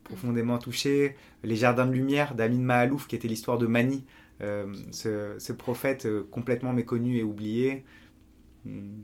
[0.03, 1.15] profondément touché.
[1.45, 4.05] Les Jardins de Lumière d'Amin Mahalouf qui était l'histoire de Mani,
[4.41, 7.85] ce, ce, prophète complètement méconnu et oublié.
[8.65, 9.03] Hmm.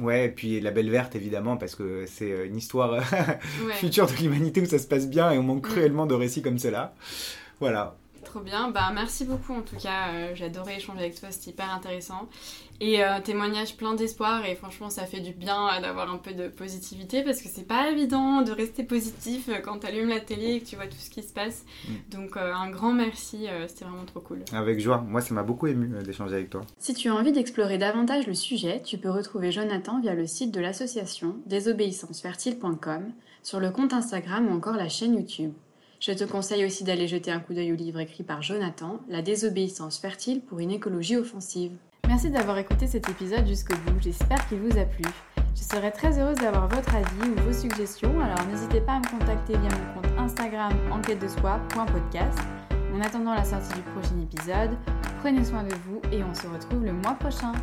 [0.00, 4.06] Ouais, et puis La Belle Verte, évidemment, parce que c'est euh, une histoire euh, future
[4.06, 5.70] de l'humanité où ça se passe bien et on manque mm.
[5.70, 6.94] cruellement de récits comme cela.
[7.60, 7.96] Voilà.
[8.34, 11.52] Trop bien, bah merci beaucoup en tout cas, euh, j'ai adoré échanger avec toi, c'était
[11.52, 12.28] hyper intéressant.
[12.80, 16.48] Et un témoignage plein d'espoir et franchement ça fait du bien d'avoir un peu de
[16.48, 20.60] positivité parce que c'est pas évident de rester positif quand tu allumes la télé et
[20.60, 21.64] que tu vois tout ce qui se passe.
[21.86, 21.92] Mm.
[22.10, 24.44] Donc un grand merci, c'était vraiment trop cool.
[24.52, 26.62] Avec joie, moi ça m'a beaucoup ému d'échanger avec toi.
[26.80, 30.50] Si tu as envie d'explorer davantage le sujet, tu peux retrouver Jonathan via le site
[30.50, 33.12] de l'association désobéissancefertile.com,
[33.44, 35.52] sur le compte Instagram ou encore la chaîne YouTube.
[36.06, 39.22] Je te conseille aussi d'aller jeter un coup d'œil au livre écrit par Jonathan, La
[39.22, 41.72] désobéissance fertile pour une écologie offensive.
[42.06, 45.02] Merci d'avoir écouté cet épisode jusqu'au bout, j'espère qu'il vous a plu.
[45.56, 49.18] Je serais très heureuse d'avoir votre avis ou vos suggestions, alors n'hésitez pas à me
[49.18, 52.38] contacter via mon compte Instagram enquête de soi.podcast.
[52.94, 54.76] En attendant la sortie du prochain épisode,
[55.20, 57.54] prenez soin de vous et on se retrouve le mois prochain.